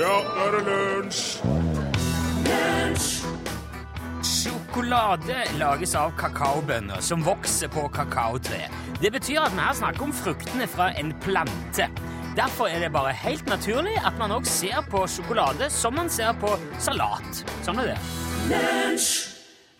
[0.00, 1.24] Ja, nå er det lunsj!
[4.24, 8.62] Sjokolade lages av kakaobønner som vokser på kakaotre.
[9.02, 11.90] Det betyr at vi her snakker om fruktene fra en plante.
[12.38, 16.32] Derfor er det bare helt naturlig at man òg ser på sjokolade som man ser
[16.40, 17.44] på salat.
[17.66, 18.00] Sånn er det.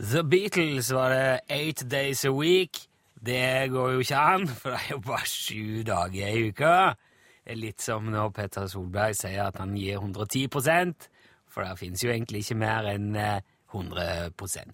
[0.04, 2.76] The Beatles var det Eight Days a Week.
[3.16, 6.74] Det går jo ikke an, for det er jo bare sju dager i uka.
[7.40, 11.08] Det er litt som når Petter Solberg sier at han gir 110%
[11.50, 13.40] for det finnes jo egentlig ikke mer enn eh,
[13.70, 14.72] 100%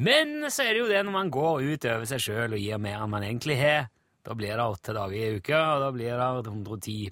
[0.00, 2.80] Men så er det jo det når man går ut over seg sjøl og gir
[2.80, 3.90] mer enn man egentlig har.
[4.24, 7.10] Da blir det åtte dager i uka, og da blir det 110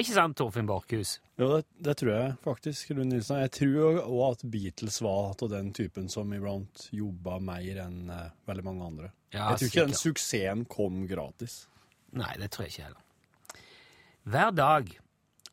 [0.00, 1.18] Ikke sant, Torfinn Borchhus?
[1.40, 3.40] Jo, det, det tror jeg faktisk, Lund Nilsen.
[3.40, 8.32] Jeg tror òg at Beatles var av den typen som iblant jobba mer enn eh,
[8.48, 9.12] veldig mange andre.
[9.32, 11.62] Ja, jeg tror ikke den suksessen kom gratis.
[12.16, 13.06] Nei, det tror jeg ikke heller.
[14.30, 14.90] Hver dag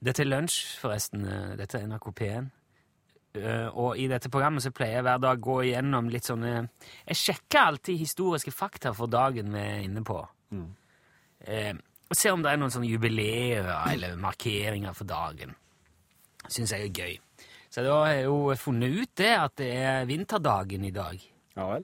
[0.04, 1.24] Dette er lunsj, forresten.
[1.26, 2.50] eh, Dette er NRK P1.
[3.38, 6.70] Eh, Og i dette programmet så pleier jeg hver dag gå igjennom litt sånne
[7.08, 10.20] Jeg sjekker alltid historiske fakta for dagen vi er inne på.
[11.46, 11.74] Eh,
[12.10, 15.56] og se om det er noen sånne jubileer eller markeringer for dagen.
[16.48, 17.18] Syns jeg er gøy.
[17.70, 21.20] Så da har jeg jo funnet ut det at det er vinterdagen i dag.
[21.58, 21.84] Ja vel.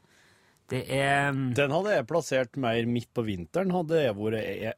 [0.70, 4.74] Det er Den hadde jeg plassert mer midt på vinteren, hadde jeg vært E.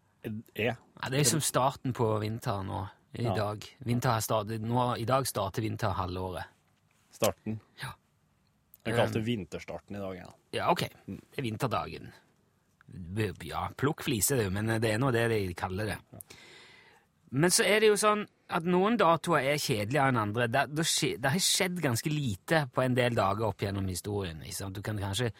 [0.55, 0.71] e.
[1.05, 2.79] Ja, det er som starten på vinteren nå,
[3.13, 3.35] i Ja.
[3.37, 3.63] dag.
[3.85, 6.45] Vinter startet, nå, I dag starter vinterhalvåret.
[7.13, 7.59] Starten.
[7.81, 7.91] Ja.
[8.85, 10.15] Jeg kalte det vinterstarten i dag.
[10.17, 10.31] Ja.
[10.51, 10.81] Ja, ok.
[11.05, 12.11] Det er vinterdagen.
[13.43, 15.97] Ja, plukk fliser, det, men det er nå det de kaller det.
[17.31, 20.47] Men så er det jo sånn at noen datoer er kjedeligere enn andre.
[20.47, 20.85] Det, det,
[21.21, 24.41] det har skjedd ganske lite på en del dager opp gjennom historien.
[24.41, 24.75] Ikke sant?
[24.75, 25.31] Du kan kanskje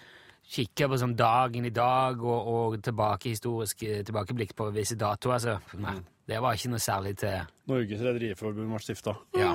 [0.52, 5.42] kikke på sånn dagen i dag og, og tilbake historisk eh, tilbakeblikk på visse datoer.
[5.42, 5.98] Så nei,
[6.30, 9.16] det var ikke noe særlig til Norges Rederiforbund ble stifta.
[9.38, 9.54] Ja.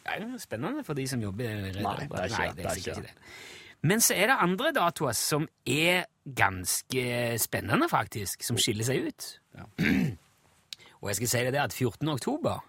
[0.00, 1.84] Det er jo spennende for de som jobber i rederi.
[1.84, 3.14] Nei, det er ikke nei, Det er ikke det.
[3.90, 6.02] Men så er det andre datoer som er
[6.36, 7.04] ganske
[7.40, 9.28] spennende, faktisk, som skiller seg ut.
[9.56, 9.68] Ja.
[11.00, 12.08] Og jeg skal si det at 14.
[12.12, 12.60] oktober,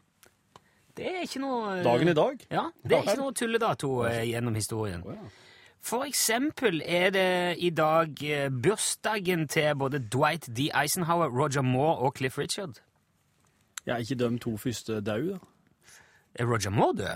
[0.95, 2.43] det er ikke noe Dagen i dag?
[2.51, 5.03] Ja, det er ikke noe tulledato eh, gjennom historien.
[5.03, 5.50] Oh, ja.
[5.81, 10.69] For eksempel er det i dag eh, bursdagen til både Dwight D.
[10.83, 12.81] Eisenhower, Roger Moore og Cliff Richard.
[13.87, 15.37] Ja, ikke de to første døde, da?
[16.35, 17.07] Er Roger Moore død?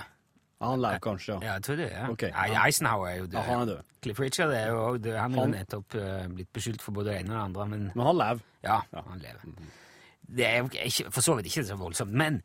[0.61, 1.39] Ja, han lever kanskje, ja.
[1.47, 1.89] Ja, jeg tror det.
[1.91, 2.09] ja.
[2.09, 2.63] Ok, Nei, ja.
[2.65, 3.33] Eisenhower er jo død.
[3.33, 3.81] Ja, han er død.
[4.03, 5.17] Cliff Richard er jo også død.
[5.17, 7.91] Han er jo nettopp eh, blitt beskyldt for både det ene og det andre, men
[7.95, 8.39] Men han lever.
[8.63, 9.69] ja, han lever.
[10.37, 12.11] Det er ikke, for så vidt ikke så voldsomt.
[12.11, 12.41] Men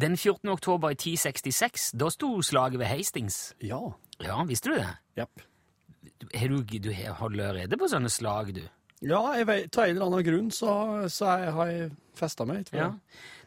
[0.00, 0.48] den 14.
[0.48, 3.54] oktober i 1066, da sto slaget ved Hastings.
[3.62, 3.78] Ja.
[4.20, 4.88] Ja, visste du det?
[5.18, 5.42] Jepp.
[6.34, 8.62] Har du, du har- holder rede på sånne slag, du?
[9.02, 10.74] Ja, jeg vet, av en eller annen grunn så,
[11.10, 12.66] så jeg, har jeg festa meg.
[12.66, 12.90] Tror Ja.
[12.90, 13.00] jeg.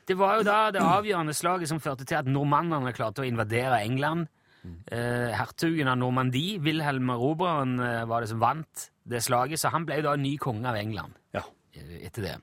[0.05, 3.79] Det var jo da det avgjørende slaget som førte til at normannene klarte å invadere
[3.81, 4.27] England.
[4.91, 9.85] Eh, hertugen av Normandie, Wilhelm Erobreren, eh, var det som vant det slaget, så han
[9.85, 11.41] ble jo da ny konge av England Ja.
[11.75, 12.35] eh, etter det.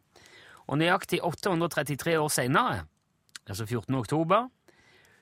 [0.69, 2.87] Og nøyaktig 833 år senere,
[3.48, 3.94] altså 14.
[3.98, 4.48] oktober,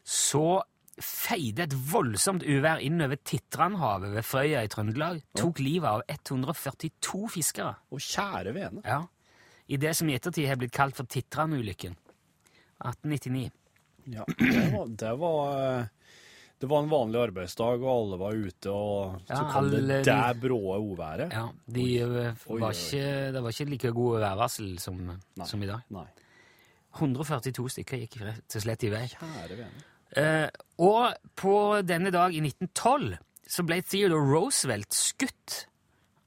[0.04, 0.62] så
[1.04, 7.74] feide et voldsomt uvær innover Titranhavet ved Frøya i Trøndelag, tok livet av 142 fiskere.
[7.92, 8.82] Og kjære vene.
[8.84, 9.02] Ja,
[9.70, 11.96] i det som i ettertid har blitt kalt for Titran-ulykken.
[12.80, 13.50] 1899.
[14.10, 15.88] Ja, det var, det var
[16.60, 20.00] Det var en vanlig arbeidsdag, og alle var ute, og så Ja, kom alle det
[20.04, 21.32] de- der bråe uværet.
[21.32, 22.72] Ja, de Oi, var oi, oi.
[22.72, 24.98] ikke, det var ikke like gode værvarsel som,
[25.44, 25.80] som i dag.
[25.90, 26.04] Nei.
[26.98, 29.06] 142 stykker gikk rett og slett i vei.
[29.12, 29.84] Kjære vene.
[30.16, 30.48] Eh,
[30.82, 31.54] og på
[31.86, 33.18] denne dag i 1912
[33.50, 35.66] så ble Theodore Roosevelt skutt.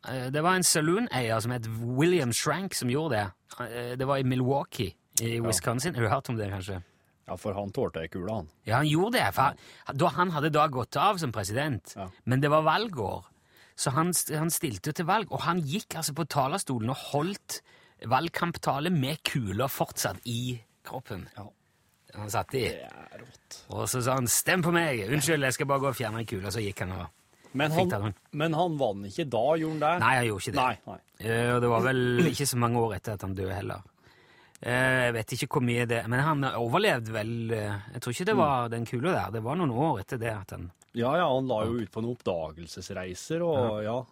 [0.08, 3.28] Eh, det var en saloon-eier som het William Shrank som gjorde det.
[3.68, 5.96] Eh, det var i Milwaukee i Wisconsin.
[5.96, 6.82] Har du hørt om det, kanskje?
[7.28, 8.50] Ja, for han tålte ei kule, han.
[8.68, 9.28] Ja, han gjorde det.
[9.36, 12.10] For han, da han hadde da gått av som president, Ja.
[12.26, 13.24] men det var valgår,
[13.80, 17.62] så han, han stilte til valg, og han gikk altså på talerstolen og holdt
[18.06, 21.30] valgkamptale med kuler fortsatt i kroppen.
[21.38, 21.48] Ja.
[22.15, 22.63] Han satt i.
[22.69, 23.60] Det er rått.
[23.74, 26.25] Og så sa han 'stem på meg', unnskyld, jeg skal bare gå og fjerne en
[26.25, 27.07] kule, så gikk han og
[27.56, 30.00] Men han, men han vant ikke da, gjorde han det?
[30.00, 30.62] Nei, han gjorde ikke det.
[30.62, 31.00] Nei, nei.
[31.19, 33.81] Eh, Og det var vel ikke så mange år etter at han døde heller.
[34.62, 38.25] Eh, Jeg vet ikke hvor mye det Men han overlevde vel eh, Jeg tror ikke
[38.25, 39.31] det var den kula der.
[39.31, 42.01] Det var noen år etter det at han Ja, ja, han la jo ut på
[42.01, 44.04] noen oppdagelsesreiser, og ja.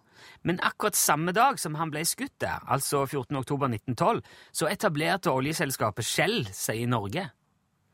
[0.42, 3.36] Men akkurat samme dag som han ble skutt der, altså 14.
[3.38, 4.22] oktober 1912,
[4.52, 7.30] så etablerte oljeselskapet Shell seg i Norge.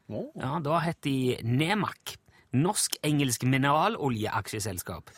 [0.09, 2.17] Å, Ja, Da het de Nemak.
[2.53, 5.11] Norsk-engelsk mineraloljeaksjeselskap.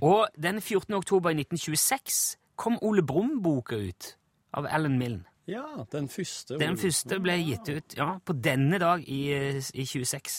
[0.00, 0.94] Og den 14.
[0.94, 4.16] oktober i 1926 kom Ole Brumm-boka ut
[4.54, 5.24] av Alan Milne.
[5.46, 6.56] Ja, den første.
[6.58, 9.34] Den første ble gitt ut ja, på denne dag i,
[9.74, 10.36] i 26.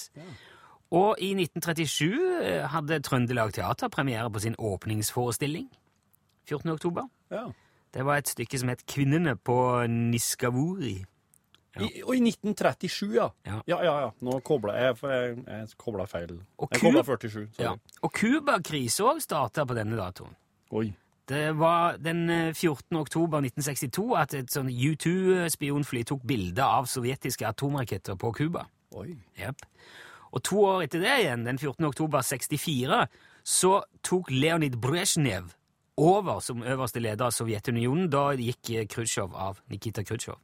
[0.94, 2.06] Og i 1937
[2.39, 5.68] eh, hadde Trøndelag Teater premiere på sin åpningsforestilling.
[6.47, 6.71] 14.
[6.71, 7.09] oktober.
[7.31, 7.50] Ja.
[7.94, 9.57] Det var et stykke som het Kvinnene på
[11.81, 13.30] I, og i 1937, ja.
[13.48, 13.60] Ja.
[13.66, 13.94] ja, ja.
[14.06, 14.10] ja.
[14.22, 16.36] Nå kobla jeg, for jeg, jeg kobla feil.
[16.62, 17.31] Og jeg kobla 47.
[17.31, 17.64] Sorry.
[17.66, 17.74] Ja.
[18.06, 20.36] Og Cuba-krisa òg starta på denne datoen.
[20.74, 20.92] Oi.
[21.30, 22.98] Det var den eh, 14.
[23.00, 28.68] oktober 1962 at et sånn U2-spionfly tok bilder av sovjetiske atomraketter på Cuba.
[29.40, 29.64] Jep.
[30.34, 31.88] Og to år etter det igjen, den 14.
[31.88, 33.06] oktober 64,
[33.44, 33.74] så
[34.06, 35.54] tok Leonid Brezjnev
[35.98, 38.10] over som øverste leder av Sovjetunionen.
[38.10, 39.62] Da gikk Khrushchev av.
[39.70, 40.40] Nikita Khrusjtsjov.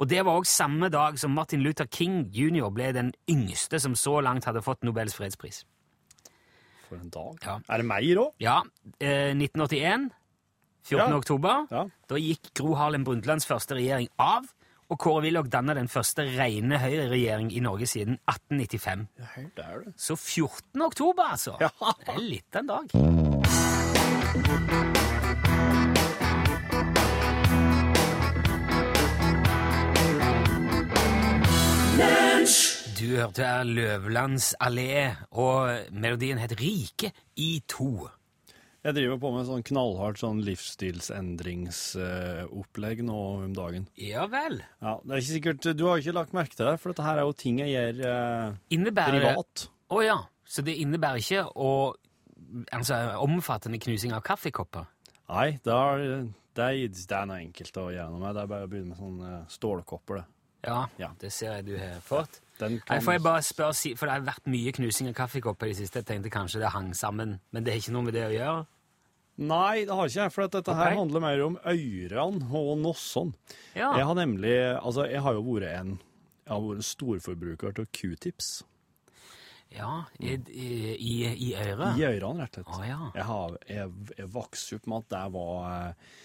[0.00, 2.70] Og det var òg samme dag som Martin Luther King jr.
[2.72, 5.64] ble den yngste som så langt hadde fått Nobels fredspris.
[6.88, 7.36] For en dag.
[7.44, 7.58] Ja.
[7.68, 8.32] Er det mer òg?
[8.40, 8.62] Ja,
[8.98, 10.10] eh, 1981,
[10.82, 11.10] 14.
[11.12, 11.16] Ja.
[11.16, 11.84] oktober, Ja.
[12.08, 14.44] da gikk Gro Harlem Brundtlands første regjering av,
[14.90, 19.06] og Kåre Willoch danna den første rene høyreregjering i Norge siden 1895.
[19.18, 19.24] Ja,
[19.56, 19.94] det er det.
[19.96, 20.82] Så 14.
[20.82, 21.56] oktober, altså!
[21.60, 21.68] Ja.
[22.06, 22.90] Det er litt av en dag.
[33.00, 38.08] Du hørte her Løvlands allé, og melodien het Rike i to.
[38.84, 43.16] Jeg driver på med sånn knallhardt sånn livsstilsendringsopplegg nå
[43.46, 43.86] om dagen.
[44.00, 44.60] Ja vel.
[44.84, 47.16] Ja, det er ikke sikkert, Du har ikke lagt merke til det, for dette her
[47.20, 49.54] er jo ting jeg gjør eh, Innebærer privat.
[49.92, 50.18] Å ja.
[50.48, 51.70] Så det innebærer ikke å
[52.74, 54.82] Altså omfattende knusing av kaffekopper?
[55.30, 56.00] Nei, det er,
[56.58, 58.34] det er, det er noe enkelt å gjøre noe med.
[58.34, 60.14] Det er bare å begynne med sånne stålkopper.
[60.18, 60.26] det.
[60.66, 61.08] Ja, Ja.
[61.20, 62.40] det ser jeg du har fått.
[62.60, 65.70] Den Nei, kan, får jeg bare spørre, For det har vært mye knusing av kaffekopper
[65.70, 66.02] i det siste.
[66.02, 68.60] Jeg tenkte kanskje det hang sammen, men det har ikke noe med det å gjøre?
[69.40, 70.80] Nei, det har ikke jeg, for dette okay.
[70.82, 73.36] her handler mer om ørene og nossene.
[73.72, 73.94] Ja.
[73.96, 78.50] Jeg har nemlig Altså, jeg har jo vært en Jeg har vært storforbruker av q-tips.
[79.70, 80.74] ja i, i,
[81.30, 81.96] i, øret?
[81.96, 82.90] I ørene, rett og Å slett.
[82.90, 83.00] ja.
[83.14, 86.16] Jeg, har, jeg, jeg vokste opp med at det var eh,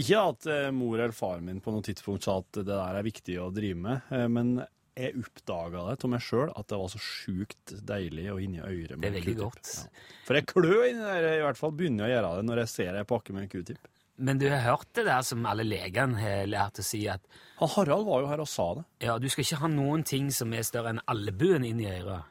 [0.00, 3.04] Ikke at eh, mor eller far min på noe tidspunkt sa at det der er
[3.04, 4.54] viktig å drive med, eh, men
[4.98, 8.98] jeg oppdaga det til meg sjøl at det var så sjukt deilig å inni øret.
[8.98, 9.70] med Det er veldig godt.
[9.78, 10.02] Ja.
[10.26, 12.72] For jeg klør inni der, i hvert fall begynner jeg å gjøre det når jeg
[12.74, 13.88] ser ei pakke med en q-tip.
[14.22, 17.24] Men du har hørt det der som alle legene har lært å si, at
[17.58, 18.84] ha, Harald var jo her og sa det.
[19.06, 22.28] ja, du skal ikke ha noen ting som er større enn albuen inni øret.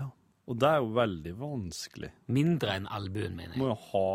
[0.00, 0.08] Ja.
[0.48, 2.10] Og det er jo veldig vanskelig.
[2.32, 3.60] Mindre enn albuen, mener jeg.
[3.60, 4.08] må jo ha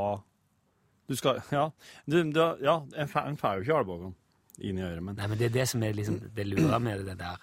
[1.05, 1.69] Du skal Ja,
[2.09, 4.15] du, du, ja en får jo ikke albuen
[4.59, 7.05] inn i øret, men Nei, men det er det som er liksom det lurer med
[7.07, 7.41] det der.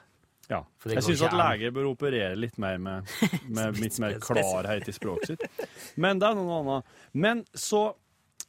[0.49, 0.61] ja.
[0.79, 3.09] For det Jeg går syns at leger bør operere litt mer med,
[3.57, 5.67] med litt mer klarhet i språket sitt.
[5.97, 6.95] Men det er noe annet.
[7.13, 7.93] Men så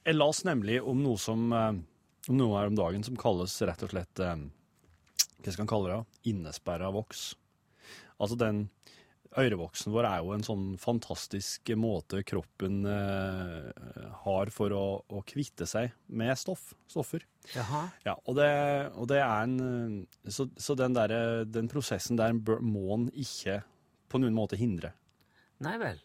[0.06, 1.78] Jeg las nemlig om noe som eh,
[2.30, 4.36] om noe her om dagen som kalles rett og slett eh,
[5.44, 6.32] Hva skal en kalle det?
[6.32, 7.34] Innesperra voks.
[8.20, 8.66] Altså den
[9.40, 13.70] Ørevoksen vår er jo en sånn fantastisk måte kroppen eh,
[14.26, 17.26] har for å, å kvitte seg med stoff, stoffer.
[17.56, 17.88] Jaha.
[18.06, 18.50] Ja, og det,
[18.94, 23.62] og det er en eh, Så, så den, der, den prosessen der må en ikke
[24.12, 24.94] på noen måte hindre.
[25.66, 26.02] Nei vel.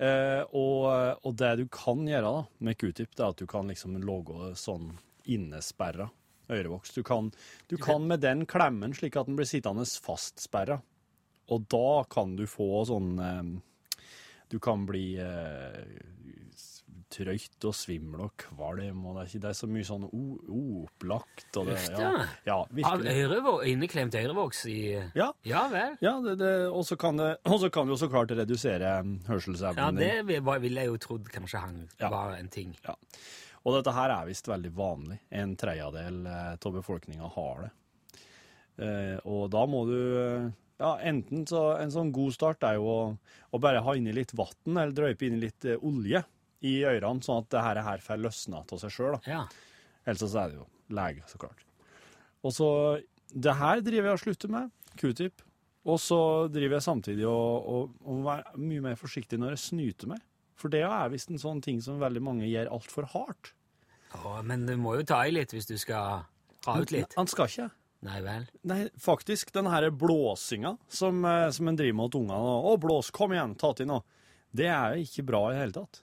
[0.00, 0.84] Eh, og,
[1.24, 4.52] og det du kan gjøre da, med q-tip, det er at du kan liksom logge
[4.58, 4.94] sånn
[5.30, 6.10] innesperra
[6.50, 6.92] ørevoks.
[6.96, 7.30] Du kan,
[7.70, 10.80] du kan med den klemmen slik at den blir sittende fastsperra.
[11.50, 14.04] Og da kan du få sånn eh,
[14.50, 15.84] Du kan bli eh,
[17.10, 21.56] trøyt og svimmel og kvalm, og det er, ikke, det er så mye sånn opplagt
[21.58, 22.10] og det, ja,
[22.46, 24.76] ja, Av ørevå- inneklemt ørevoks i
[25.18, 25.96] Ja, Ja vel.
[26.00, 27.24] ja det, det, og så kan du
[27.58, 30.26] så kan det jo så klart redusere Ja, hørselsevnen det din.
[30.30, 32.10] vil- var- ville jeg jo trodd kanskje han Ja.
[32.10, 32.76] var en ting.
[32.86, 32.94] Ja.
[33.64, 35.18] Og dette her er visst veldig vanlig.
[35.32, 37.70] En tredjedel eh, av befolkninga har det.
[38.86, 43.00] Eh, og da må du Ja, enten så En sånn god start er jo å,
[43.52, 46.22] å bare ha inni litt vann, eller drøype inni litt eh, olje
[46.64, 49.18] i ørene, sånn at det her, her får løsna av seg sjøl.
[49.28, 49.44] Ja.
[50.08, 51.62] Ellers så er det jo lege, så klart.
[52.44, 52.68] Og så
[53.30, 54.72] Det her driver jeg og slutter med.
[54.98, 55.44] Q-tip.
[55.88, 56.18] Og så
[56.52, 60.24] driver jeg samtidig og, og, og være mye mer forsiktig når jeg snyter meg.
[60.60, 63.54] For det er visst en sånn ting som veldig mange gjør altfor hardt.
[64.12, 66.26] Ja, men du må jo ta i litt hvis du skal
[66.66, 67.14] ha ut litt.
[67.16, 67.68] Han skal ikke.
[68.06, 68.46] Nei vel.
[68.64, 73.10] Nei, faktisk, den her blåsinga som, eh, som en driver med til ungene 'Å, blås,
[73.10, 74.02] kom igjen, ta til nå',
[74.56, 76.00] det er jo ikke bra i det hele tatt.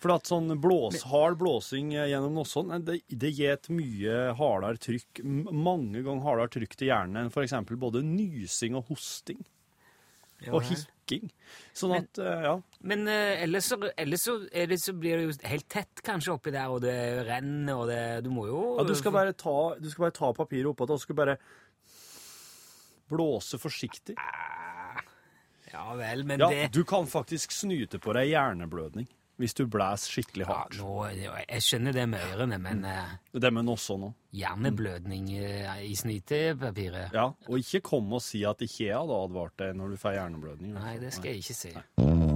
[0.00, 4.80] For at sånn blås, hard blåsing gjennom gjennom sånt, det, det gir et mye hardere
[4.80, 7.52] trykk, mange ganger hardere trykk til hjernen enn f.eks.
[7.80, 9.44] både nysing og hosting.
[10.52, 11.30] og hikking.
[11.72, 12.54] Sånn at, men, ja.
[12.86, 16.52] Men uh, ellers, så, ellers så, det, så blir det jo helt tett kanskje oppi
[16.54, 19.88] der, og det renner, og det Du må jo ja du, skal bare ta, du
[19.90, 21.38] skal bare ta papiret oppå, og så skal du bare
[23.10, 24.16] blåse forsiktig.
[25.72, 30.14] Ja vel, men Ja, det du kan faktisk snyte på deg hjerneblødning hvis du blæser
[30.14, 30.78] skikkelig hardt.
[30.78, 34.14] ja, nå, Jeg skjønner det med ørene, men eh, Det med også nå.
[34.32, 39.58] hjerneblødning eh, i snytepapiret Ja, og ikke kom og si at ikke jeg hadde advart
[39.60, 40.72] deg når du får hjerneblødning.
[40.80, 42.35] Nei, det skal jeg ikke si.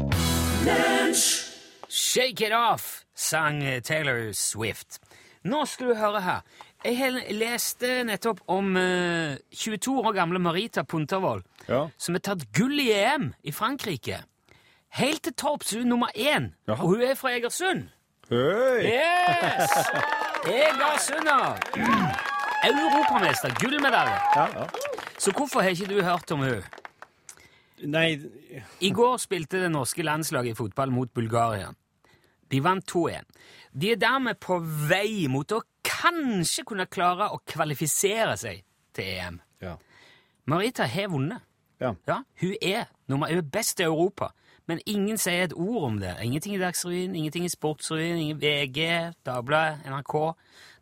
[1.88, 4.98] Shake it off, sang Taylor Swift.
[5.44, 6.42] Nå skal du høre her.
[6.84, 11.86] Jeg leste nettopp om eh, 22 år gamle Marita Puntervold, Ja.
[11.98, 14.20] som har tatt gull i EM i Frankrike.
[15.00, 16.82] Helt til topps, hun er nummer én, Jaha.
[16.82, 17.88] og hun er fra Egersund.
[18.28, 18.84] Hei!
[18.84, 19.70] Yes!
[20.44, 21.56] Egersunder!
[22.68, 24.18] Europamester, gullmedalje.
[24.36, 24.66] Ja, ja.
[25.18, 26.62] Så hvorfor har ikke du hørt om hun?
[27.88, 28.20] Nei,
[28.80, 31.70] I går spilte det norske landslaget i fotball mot Bulgaria.
[32.50, 33.25] De vant 2-1.
[33.72, 34.58] De er dermed på
[34.90, 38.64] vei mot å kanskje kunne klare å kvalifisere seg
[38.96, 39.40] til EM.
[39.62, 39.76] ja.
[40.50, 41.44] Marita har vunnet.
[41.80, 41.94] Ja.
[42.08, 44.32] Ja, hun er nummer, hun er best i Europa,
[44.70, 46.12] men ingen sier et ord om det.
[46.22, 48.84] Ingenting i Dagsrevyen, ingenting i Sportsrevyen, ingen VG,
[49.26, 50.14] Dagbladet, NRK.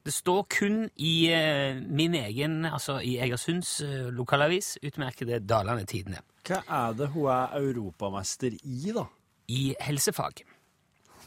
[0.04, 6.20] Det står kun i eh, min egen, altså i Egersunds uh, lokalavis, utmerkede Dalane Tidende,
[6.48, 9.06] Hva er det hun er europamester i, da?
[9.48, 10.44] i helsefag.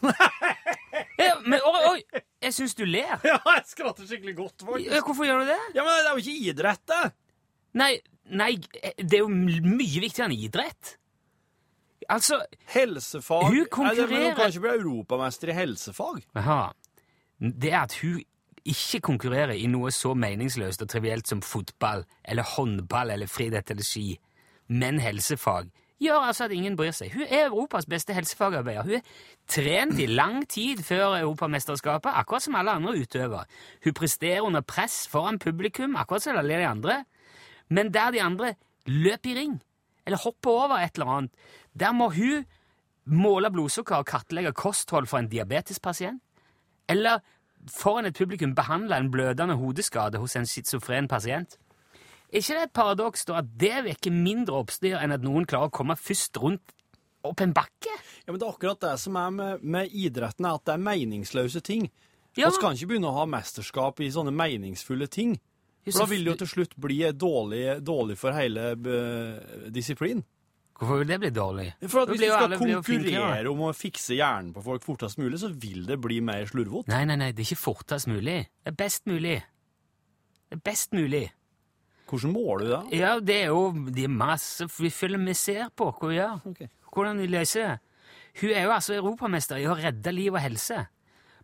[1.21, 3.17] ja, men oi, oi, jeg syns du ler.
[3.25, 5.59] Ja, jeg skratter skikkelig godt, Ja, Hvorfor gjør du det?
[5.75, 7.03] Ja, Men det er jo ikke idrett, det!
[7.81, 7.93] Nei,
[8.29, 8.55] nei,
[8.97, 10.97] det er jo mye viktigere enn idrett.
[12.11, 12.41] Altså,
[12.73, 16.21] Helsefag Hun Nei, det- Men hun kan ikke bli europamester i helsefag.
[16.35, 16.71] Aha.
[17.39, 18.21] Det er at hun
[18.65, 23.83] ikke konkurrerer i noe så meningsløst og trivielt som fotball eller håndball eller friidrett eller
[23.83, 24.19] ski,
[24.67, 27.11] men helsefag, gjør altså at ingen bryr seg.
[27.13, 28.83] Hun er Europas beste helsefagarbeider.
[28.83, 29.01] Hun er
[29.47, 33.45] trent i lang tid før Europamesterskapet, akkurat som alle andre utøvere.
[33.83, 37.05] Hun presterer under press foran publikum, akkurat som alle de andre.
[37.69, 39.61] Men der de andre løper i ring,
[40.05, 41.31] eller hopper over et eller annet,
[41.77, 42.45] der må hun
[43.05, 46.21] måle blodsukker og kartlegge kosthold for en diabetespasient.
[46.89, 47.21] Eller
[47.69, 51.57] foran et publikum behandle en blødende hodeskade hos en schizofren pasient.
[52.31, 55.67] Er ikke det et paradoks da at det vekker mindre oppstyr enn at noen klarer
[55.67, 56.73] å komme først rundt
[57.27, 57.91] opp en bakke?
[58.23, 61.61] Ja, men Det er akkurat det som er med, med idretten, at det er meningsløse
[61.61, 61.89] ting.
[62.37, 62.47] Ja.
[62.47, 65.35] Vi skal ikke begynne å ha mesterskap i sånne meningsfulle ting.
[65.83, 70.21] For da vil det jo til slutt bli dårlig, dårlig for hele eh, disiplin.
[70.81, 71.67] Hvorfor vil det bli dårlig?
[71.85, 75.51] For at Hvis du skal konkurrere om å fikse hjernen på folk fortest mulig, så
[75.53, 76.89] vil det bli mer slurvete.
[76.89, 78.39] Nei, nei, nei, det er ikke fortest mulig.
[78.65, 79.35] Det er best mulig.
[80.49, 81.27] Det er best mulig.
[82.09, 82.81] Hvordan måler du det?
[82.97, 86.41] Ja, det er jo er masse vi følger vi ser på hva vi gjør.
[86.49, 86.73] Okay.
[86.89, 87.77] Hvordan vi løser det.
[88.41, 90.81] Hun er jo altså europamester i å redde liv og helse.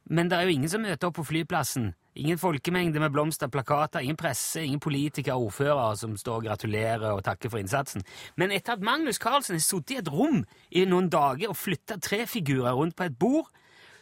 [0.09, 1.91] Men det er jo ingen som møter opp på flyplassen.
[2.17, 7.11] Ingen folkemengde med blomster, plakater, ingen presse, ingen politikere og ordførere som står og gratulerer
[7.11, 8.01] og takker for innsatsen.
[8.35, 11.99] Men etter at Magnus Carlsen har sittet i et rom i noen dager og flytta
[12.01, 13.51] tre figurer rundt på et bord,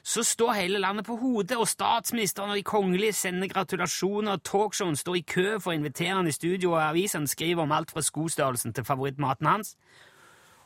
[0.06, 4.96] så står hele landet på hodet, og statsministeren og de kongelige sender gratulasjoner, og talkshowen
[4.96, 8.04] står i kø for å invitere han i studio, og avisene skriver om alt fra
[8.06, 9.74] skostørrelsen til favorittmaten hans.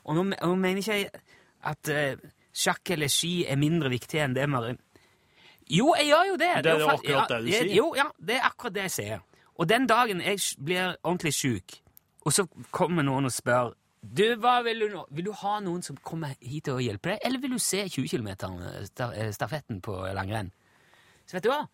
[0.04, 1.08] Og nå, nå mener ikke jeg
[1.72, 4.76] at uh, sjakk eller ski er mindre viktig enn det, Mari.
[5.70, 6.52] Jo, jeg gjør jo det.
[6.64, 7.74] Det er jo akkurat det du sier.
[7.76, 9.26] Jo, ja, det er akkurat det jeg sier.
[9.60, 11.76] Og den dagen jeg blir ordentlig sjuk,
[12.24, 15.02] og så kommer noen og spør du, hva vil du nå?
[15.12, 18.08] Vil du ha noen som kommer hit og hjelper deg, eller vil du se 20
[18.08, 18.30] km
[19.36, 20.48] stafetten på langrenn?
[21.28, 21.66] Så vet du hva?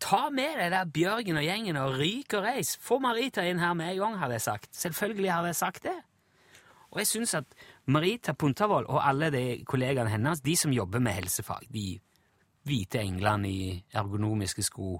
[0.00, 2.74] Ta med deg der Bjørgen og gjengen og ryk og reis.
[2.80, 4.68] Få Marita inn her med en gang, hadde jeg sagt.
[4.76, 5.96] Selvfølgelig hadde jeg sagt det.
[6.90, 11.16] Og jeg syns at Marita Puntervold og alle de kollegaene hennes, de som jobber med
[11.16, 12.00] helsefag, de
[12.68, 13.62] hvite englene i
[13.96, 14.98] ergonomiske sko,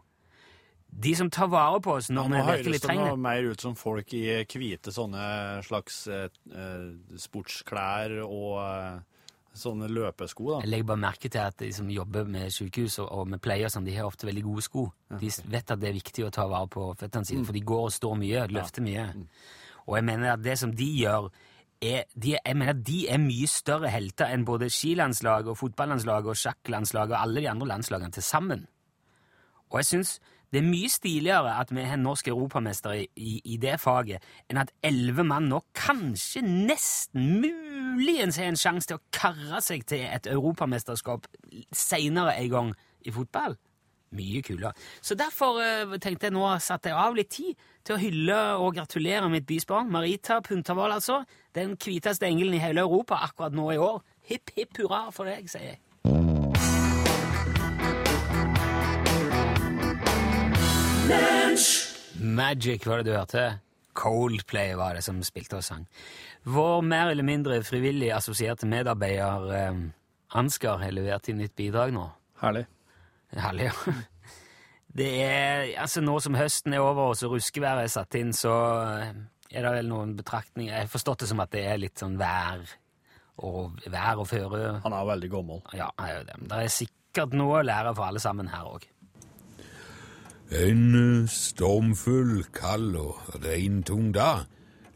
[0.91, 3.25] de som tar vare på oss når Nå vi virkelig virkelig det trenger høres det
[3.27, 5.23] mer ut som folk i hvite sånne
[5.67, 6.89] slags eh, eh,
[7.21, 9.21] sportsklær og eh,
[9.61, 10.49] sånne løpesko.
[10.49, 10.59] da.
[10.65, 13.71] Jeg legger bare merke til at de som jobber med sykehus og, og med pleier,
[13.71, 14.85] som, de har ofte veldig gode sko.
[15.21, 17.87] De vet at det er viktig å ta vare på føttene sine, for de går
[17.89, 19.09] og står mye, løfter mye.
[19.87, 21.31] Og jeg mener at det som de gjør,
[21.81, 26.37] er, de, jeg mener de er mye større helter enn både skilandslaget og fotballandslaget og
[26.37, 28.67] sjakklandslaget og alle de andre landslagene til sammen.
[29.71, 30.19] Og jeg syns
[30.51, 34.59] det er mye stiligere at vi har norsk europamester i, i, i det faget, enn
[34.59, 40.03] at elleve mann nå kanskje nesten muligens har en sjanse til å karre seg til
[40.09, 41.29] et europamesterskap
[41.71, 42.73] seinere en gang
[43.07, 43.55] i fotball.
[44.19, 44.73] Mye kulere.
[44.99, 47.55] Så derfor uh, tenkte jeg nå satte jeg av litt tid
[47.87, 51.21] til å hylle og gratulere mitt bysbarn, Marita Puntervold, altså.
[51.55, 54.03] Den hviteste engelen i hele Europa akkurat nå i år.
[54.31, 55.79] Hipp, hipp hurra for deg, sier jeg.
[62.21, 63.47] Magic var det du hørte.
[63.99, 65.89] Coldplay var det som spilte og sang.
[66.47, 69.81] Vår mer eller mindre frivillig assosierte medarbeider eh,
[70.39, 72.07] Ansgar har levert inn nytt bidrag nå.
[72.41, 72.69] Herlig.
[73.35, 73.75] Herlig, ja.
[74.91, 78.55] Det er, altså Nå som høsten er over og så ruskeværet er satt inn, så
[78.95, 79.13] eh,
[79.51, 82.19] er det vel noen betraktninger Jeg har forstått det som at det er litt sånn
[82.21, 82.63] vær
[83.41, 84.81] og, vær og føre.
[84.85, 85.63] Han er veldig gammel.
[85.73, 86.37] Ja, det er jo det.
[86.51, 88.83] Det er sikkert noe å lære for alle sammen her òg.
[90.51, 94.39] En stormfull, kald og regntung dag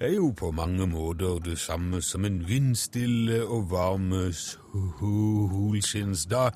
[0.03, 6.51] er jo på mange måter det samme som en vindstille og varme solskinnsdag,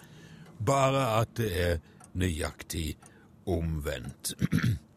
[0.66, 1.78] bare at det er
[2.18, 2.96] nøyaktig
[3.46, 4.34] omvendt.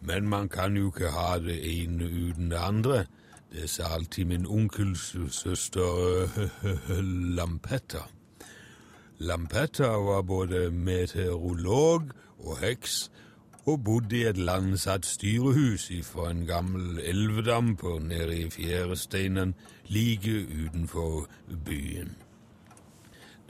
[0.00, 3.06] Men man kan jo ikke ha det ene uten det andre.
[3.52, 6.28] Det sa alltid min onkels søster
[7.36, 8.06] Lampetta.
[9.18, 13.10] Lampetta var både meteorolog og heks,
[13.66, 19.54] og bodde i et landsatt styrehus ifra en gammel elvedamper nede i Fjæresteinen
[19.88, 21.26] like utenfor
[21.64, 22.14] byen.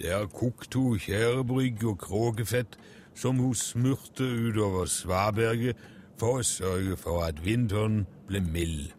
[0.00, 2.78] Der kokte hun tjærebrygg og kråkefett
[3.14, 5.76] som hun smurte utover svaberget
[6.18, 8.92] for å sørge for at vinteren ble mild.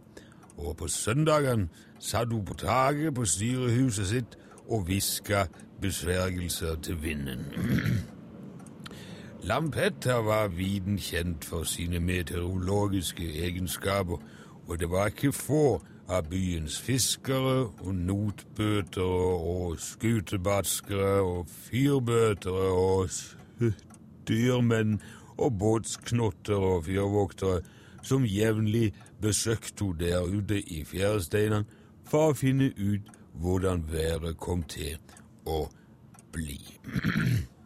[0.57, 1.69] Og på søndagen
[1.99, 5.45] satt hun på taket på styrehuset sitt og hviska
[5.81, 7.45] besvergelser til vinden.
[9.47, 14.17] Lampetta var viden kjent for sine meteorologiske egenskaper,
[14.67, 23.09] og det var ikke få av byens fiskere og notbøtere og skutebatskere og fyrbøtere og
[24.27, 24.97] styrmenn
[25.37, 27.61] og båtsknotter og fyrvoktere
[28.01, 31.65] som jevnlig besøkte hun der ute i fjæresteinene
[32.07, 34.97] for å finne ut hvordan været kom til
[35.45, 35.67] å
[36.33, 36.59] bli.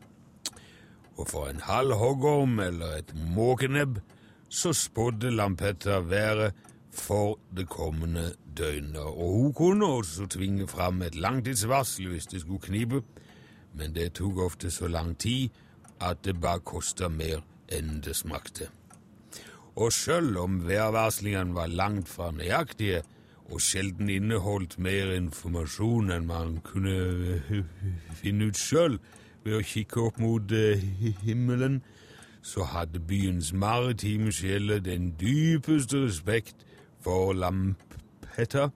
[1.17, 4.01] og for en halv hoggorm eller et måkenebb
[4.49, 6.53] så spådde Lampetta været
[6.91, 12.59] for det kommende døgnet, og hun kunne også tvinge fram et langtidsvarsel hvis det skulle
[12.59, 13.01] knipe,
[13.73, 15.49] men det tok ofte så lang tid
[16.01, 17.39] at det bare kosta mer
[17.71, 18.69] enn det smakte.
[19.75, 23.03] Og sjøl om værvarslingene var langt fra nøyaktige,
[23.51, 27.41] og sjelden inneholdt mer informasjon enn man kunne
[28.15, 28.99] finne ut sjøl
[29.43, 30.53] ved å kikke opp mot
[31.25, 31.81] himmelen,
[32.41, 36.65] så hadde byens maritime sjeler den dypeste respekt
[37.03, 38.69] for Lampetta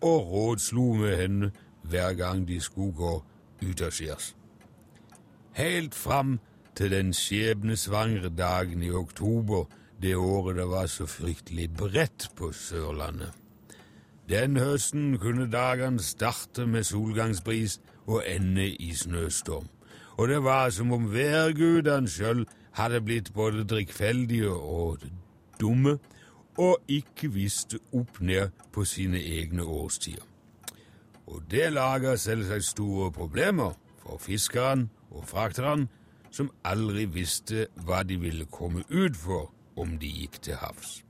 [0.00, 1.50] og rådslo med henne
[1.82, 3.16] hver gang de skulle gå
[3.64, 4.34] utaskjærs.
[5.52, 6.38] Helt fram
[6.80, 9.66] til den skjebnesvangre dagen i oktober
[10.00, 13.34] det året det var så fryktelig bredt på Sørlandet.
[14.28, 19.68] Den høsten kunne dagene starte med solgangsbris og ende i snøstorm,
[20.16, 25.04] og det var som om værgudene sjøl hadde blitt både drikkfeldige og
[25.60, 25.98] dumme
[26.56, 30.24] og ikke visste opp ned på sine egne årstider.
[31.26, 35.88] Og det laga selvsagt store problemer for fiskerne og frakterne,
[36.30, 41.00] som aldri visste hva de ville komme ut for om de gikk til havs.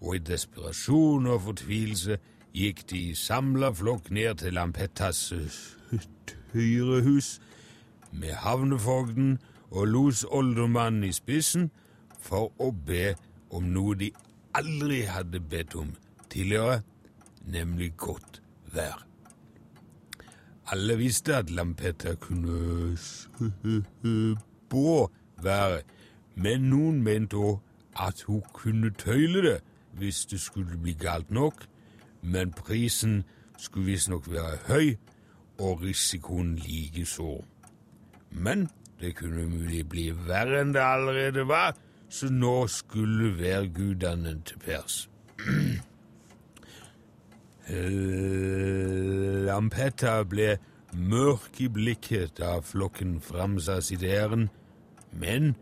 [0.00, 2.18] Og i desperasjon og fortvilelse
[2.56, 5.32] gikk de i samla flokk ned til Lampettas
[6.54, 7.38] hyrehus
[8.10, 9.38] med havnefogden
[9.70, 11.70] og losoldermannen i spissen
[12.20, 13.14] for å be
[13.54, 14.10] om noe de
[14.56, 15.94] aldri hadde bedt om
[16.30, 16.82] tidligere,
[17.46, 18.42] nemlig godt
[18.74, 19.09] vær.
[20.72, 22.96] Alle visste at Lampetta kunne
[24.66, 25.10] spå
[25.42, 25.82] været,
[26.34, 27.58] men noen mente òg
[27.98, 29.58] at hun kunne tøyle det
[29.98, 31.64] hvis det skulle bli galt nok,
[32.22, 33.24] men prisen
[33.58, 34.94] skulle visstnok være høy,
[35.58, 37.44] og risikoen likeså.
[38.30, 38.68] Men
[39.00, 41.74] det kunne mulig bli verre enn det allerede var,
[42.08, 45.09] så nå skulle værgudene til pers.
[49.46, 50.56] Lampetta ble
[50.96, 54.48] mørk i blikket da flokken framsa sitt ærend,
[55.12, 55.54] men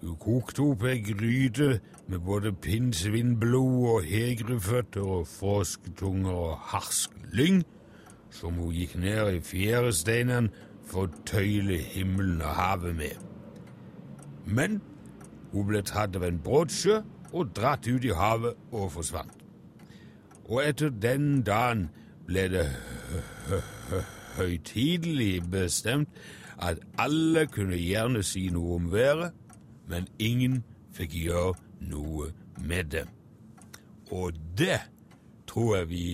[0.00, 7.64] hun kokte opp ei gryte med både pinnsvinblod og hegreføtter og frosketunger og harsk lyng,
[8.30, 10.48] som hun gikk ned i fjæresteinene
[10.88, 13.18] for å tøyle himmelen og havet med.
[14.46, 14.80] Men
[15.52, 19.39] hun ble tatt av en brodsjø og dratt ut i havet og forsvant.
[20.50, 21.88] Og etter den dagen
[22.26, 22.66] ble det
[24.36, 26.08] høytidelig bestemt
[26.58, 29.30] at alle kunne gjerne si noe om været,
[29.86, 30.60] men ingen
[30.94, 31.54] fikk gjøre
[31.92, 33.06] noe med det.
[34.10, 34.80] Og det
[35.46, 36.04] tror jeg vi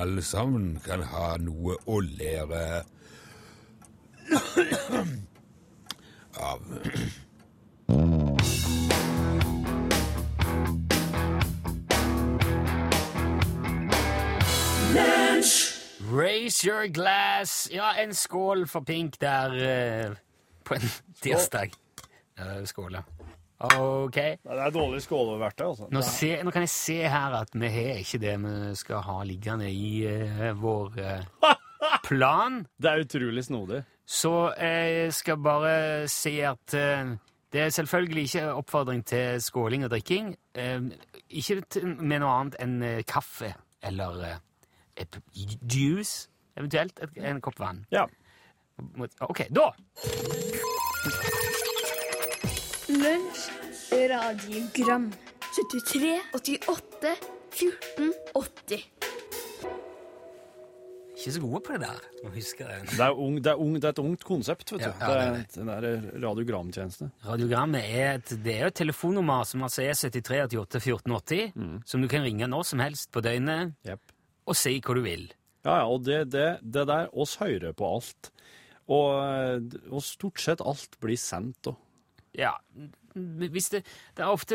[0.00, 2.64] alle sammen kan ha noe å lære
[6.40, 6.64] av.
[16.10, 17.68] Raise your glass.
[17.72, 20.16] Ja, en skål for pink der uh,
[20.66, 20.88] på en
[21.22, 21.70] tirsdag.
[22.38, 23.02] Ja, skål, ja.
[23.76, 24.16] Ok.
[24.16, 25.86] Det er dårlig skåleverktøy, altså.
[25.92, 29.20] Nå, se, nå kan jeg se her at vi har ikke det vi skal ha
[29.28, 31.54] liggende i uh, vår uh,
[32.08, 32.64] plan.
[32.74, 33.84] Det er utrolig snodig.
[34.10, 40.32] Så jeg skal bare si at det er selvfølgelig ikke oppfordring til skåling og drikking.
[41.30, 43.52] Ikke med noe annet enn kaffe
[43.86, 44.40] eller
[45.62, 47.84] juice, eventuelt et, en kopp vann.
[47.92, 48.06] Ja.
[49.20, 49.70] Ok, da!
[52.90, 53.50] Lunsj,
[54.10, 55.10] radiogram
[55.50, 57.14] 73, 88,
[57.50, 58.84] 14, 80
[61.20, 61.98] Ikke så gode på det der.
[62.24, 62.78] Må huske det.
[62.90, 64.86] Det er, ung, det, er ung, det er et ungt konsept, vet du.
[64.86, 67.10] Ja, ja, det er det, er, radiogramtjeneste.
[67.26, 71.52] Radiogrammet er et, det er et telefonnummer som altså er 73 88 14 80,
[71.86, 74.02] som du kan ringe når som helst på døgnet Jepp.
[74.50, 75.28] Og si hva du vil.
[75.64, 78.30] Ja, ja, og det, det, det der, oss hører på alt.
[78.90, 81.78] Og, og stort sett alt blir sendt, òg.
[82.38, 82.52] Ja,
[83.14, 83.80] hvis det,
[84.14, 84.54] det er ofte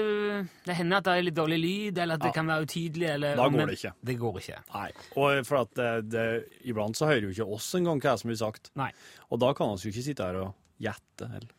[0.63, 2.35] Det hender at det er litt dårlig lyd, eller at det Ja.
[2.37, 3.07] kan være utydelig.
[3.17, 3.91] Eller, Da går men det ikke.
[4.09, 4.59] Det går ikke.
[4.73, 4.85] Nei.
[5.19, 6.23] Og for at det, det,
[6.71, 8.71] iblant så hører jo ikke oss engang hva som blir sagt.
[8.79, 8.87] Nei.
[9.29, 10.53] Og da kan vi jo ikke sitte her og
[10.87, 11.27] gjette.
[11.27, 11.51] Eller.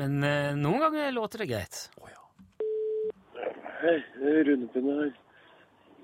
[0.00, 1.82] Men eh, noen ganger låter det greit.
[2.00, 2.22] Å ja.
[3.84, 5.12] Hei, det er Rundepinne her.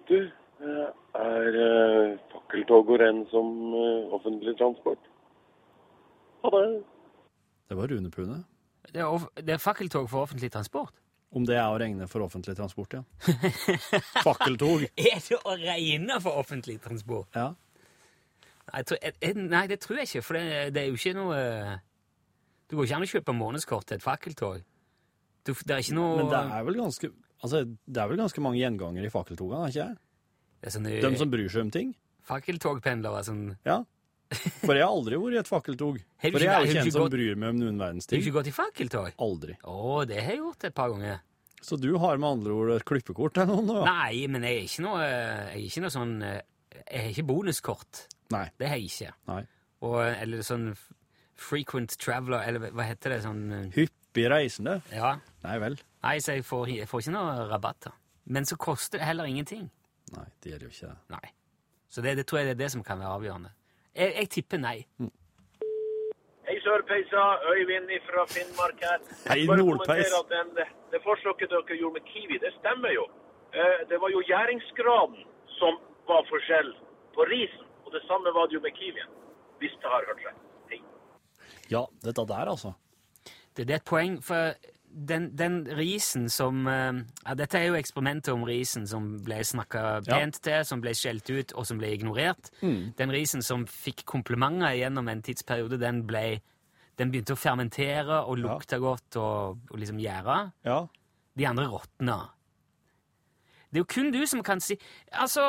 [0.09, 0.19] Du,
[0.65, 5.11] er uh, fakkeltog å renn som eh, offentlig transport?
[6.45, 6.63] Ha det.
[7.67, 8.39] Det var Rune Pune.
[8.93, 10.95] Det er, det er fakkeltog for offentlig transport.
[11.37, 13.03] Om det er å regne for offentlig transport, ja.
[14.27, 14.87] Fakkeltog.
[15.11, 17.35] Er det å regne for offentlig transport?
[17.35, 17.51] Ja.
[18.71, 19.03] Nei, tror,
[19.43, 21.37] nei det tror jeg ikke, for det, det er jo ikke noe
[22.67, 24.65] Det går ikke an å kjøpe månedskort til et fakkeltog.
[25.47, 27.13] Det er ikke noe Men det er vel ganske
[27.45, 30.06] Altså, det er vel ganske mange gjengangere i fakkeltogene, er ikke det?
[30.63, 31.95] Det er De som bryr seg om ting?
[32.27, 33.83] fakkeltogpendlere som Ja.
[34.65, 36.01] For jeg har aldri vært i et fakkeltog.
[36.21, 38.25] For jeg er ikke en som gått- bryr meg om noen verdens Har du ting.
[38.27, 39.13] ikke gått i fakkeltog?
[39.23, 39.55] Aldri.
[39.63, 41.21] Å, det har jeg gjort et par ganger.
[41.63, 43.85] Så du har med andre ord et klippekort eller noe?
[43.87, 46.41] Nei, men jeg er ikke noe, jeg er ikke noe sånn eh,
[46.91, 48.03] Jeg har ikke bonuskort.
[48.35, 48.45] Nei.
[48.59, 49.13] Det har jeg ikke.
[49.31, 49.41] Nei.
[49.87, 50.67] Og, eller sånn
[51.37, 53.21] frequent traveler, eller hva- heter det?
[53.25, 54.81] Sånn eh, Hyppig reisende?
[54.93, 55.15] Ja.
[55.47, 55.79] Nei vel.
[56.03, 57.95] Nei, så jeg får, jeg får ikke noe rabatter.
[58.27, 59.69] Men så koster det heller ingenting.
[60.15, 60.99] Nei, det gjør jo ikke det.
[61.17, 61.27] Nei.
[61.89, 63.51] Så det, det tror jeg det er det som kan være avgjørende.
[63.97, 64.79] Jeg, jeg tipper nei.
[66.47, 67.23] Hei, Sørpeisa.
[67.53, 69.01] Øyvind fra Finnmark her.
[69.31, 70.13] Hei, Nordpeis.
[70.31, 73.07] den, det, det forsøket dere gjorde med Kiwi, det stemmer jo.
[73.57, 75.23] Eh, det var jo gjæringsgraden
[75.59, 76.71] som var forskjell
[77.17, 79.11] på risen, og det samme var det jo med Kiwien.
[79.59, 80.43] Hvis det har hørt rett.
[80.71, 80.83] Hei.
[81.73, 82.75] Ja, dette der, altså.
[83.57, 84.53] Det, det er et poeng, for
[84.97, 89.83] den, den risen som eh, ja, Dette er jo eksperimentet om risen som ble snakka
[90.07, 90.17] Ja.
[90.17, 92.49] pent til, som ble skjelt ut, og som ble ignorert.
[92.63, 96.41] Den risen som fikk komplimenter gjennom en tidsperiode, den ble
[96.97, 100.37] den begynte å fermentere og lukte godt og, og liksom gjære.
[100.65, 100.79] Ja.
[101.37, 102.15] De andre råtna.
[103.69, 104.79] Det er jo kun du som kan si
[105.13, 105.43] Altså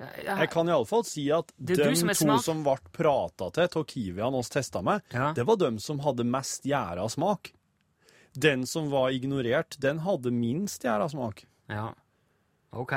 [0.00, 4.40] ja, Jeg kan iallfall si at de som to som ble prata til av Kiwiene
[4.40, 5.30] oss testa med, Ja.
[5.36, 7.52] det var de som hadde mest gjæra smak.
[8.34, 11.44] Den som var ignorert, den hadde minst gjæra smak.
[11.68, 11.92] ja.
[12.72, 12.92] OK.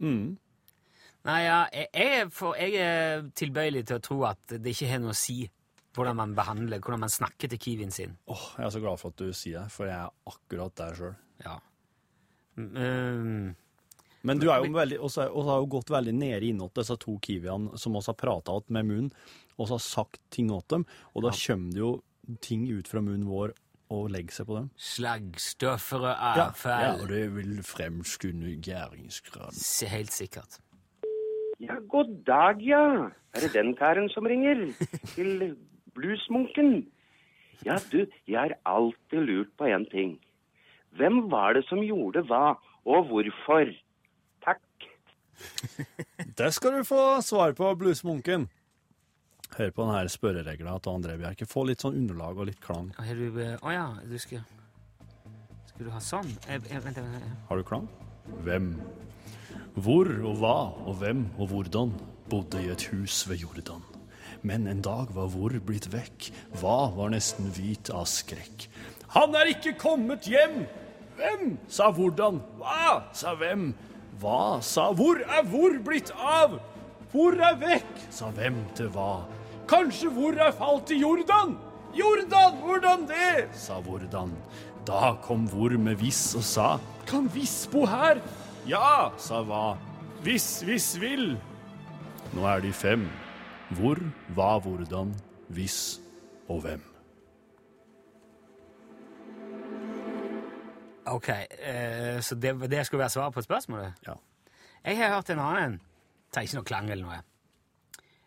[0.00, 0.38] Mm.
[1.28, 5.02] Nei, ja, jeg, jeg, for, jeg er tilbøyelig til å tro at det ikke har
[5.02, 5.42] noe å si
[5.98, 8.14] hvordan man behandler, hvordan man snakker til kiwien sin.
[8.30, 10.96] Åh, jeg er så glad for at du sier det, for jeg er akkurat der
[10.96, 11.14] sjøl.
[11.44, 11.58] Ja.
[12.56, 13.54] Mm,
[14.22, 17.18] Men du er jo veldig, også, også har jo gått veldig nede innåt disse to
[17.22, 19.12] kiwiene som oss har prata med munnen,
[19.58, 21.92] og så har sagt ting åt dem, og da kommer det jo
[22.44, 23.52] ting ut fra munnen vår
[23.94, 24.68] og legger seg på dem.
[24.76, 29.62] Slaggstoffer og ja, ja, og det vil fremskunde gjæringsgraden.
[29.92, 30.58] Helt sikkert.
[31.60, 33.10] Ja, god dag, ja.
[33.34, 34.68] Er det den karen som ringer?
[35.14, 35.56] Til
[35.94, 36.86] bluesmunken?
[37.66, 40.18] Ja, du, jeg har alltid lurt på en ting.
[40.96, 42.54] Hvem var det som gjorde hva,
[42.86, 43.72] og hvorfor?
[44.44, 44.86] Takk.
[46.38, 48.46] Det skal du få svar på, bluesmunken.
[49.56, 51.46] Hør på denne spørreregla til André Bjerke.
[51.48, 52.90] Få litt sånn underlag og litt klang.
[52.98, 54.44] Å oh, du, eh, ja, du skal
[55.70, 56.30] Skal du ha sånn?
[56.46, 57.46] Eh, eh, Vent, vent, vent.
[57.48, 57.88] Har du klang?
[58.44, 58.74] Hvem,
[59.78, 61.94] hvor og hva og hvem og hvordan
[62.28, 63.82] bodde i et hus ved Jordan.
[64.42, 66.30] men en dag var Hvor blitt vekk.
[66.60, 68.68] Hva var nesten hvit av skrekk.
[69.16, 70.66] Han er ikke kommet hjem!
[71.16, 71.56] Hvem?
[71.68, 72.38] sa hvordan.
[72.60, 73.10] Hva?
[73.12, 73.72] sa hvem.
[74.20, 74.60] Hva?
[74.62, 76.60] sa hvor er hvor blitt av?
[77.10, 78.06] Hvor er vekk?
[78.10, 79.26] sa hvem til hva.
[79.68, 81.58] Kanskje hvor er falt i Jordan?
[81.94, 83.48] Jordan, hvordan det?
[83.52, 84.32] sa hvordan.
[84.86, 86.68] Da kom hvor med viss og sa.
[87.06, 88.20] Kan viss bo her?
[88.68, 89.76] Ja, sa hva.
[90.24, 91.34] Hvis, hvis vil.
[92.32, 93.08] Nå er de fem.
[93.76, 94.00] Hvor,
[94.36, 95.12] hva, hvordan,
[95.52, 96.00] hvis
[96.48, 96.84] og hvem.
[101.08, 103.92] Ok, eh, så det, det skulle være svaret på spørsmålet?
[104.06, 104.16] Ja.
[104.84, 105.80] Jeg har hørt en annen.
[106.32, 107.20] Tar ikke noe klang eller noe.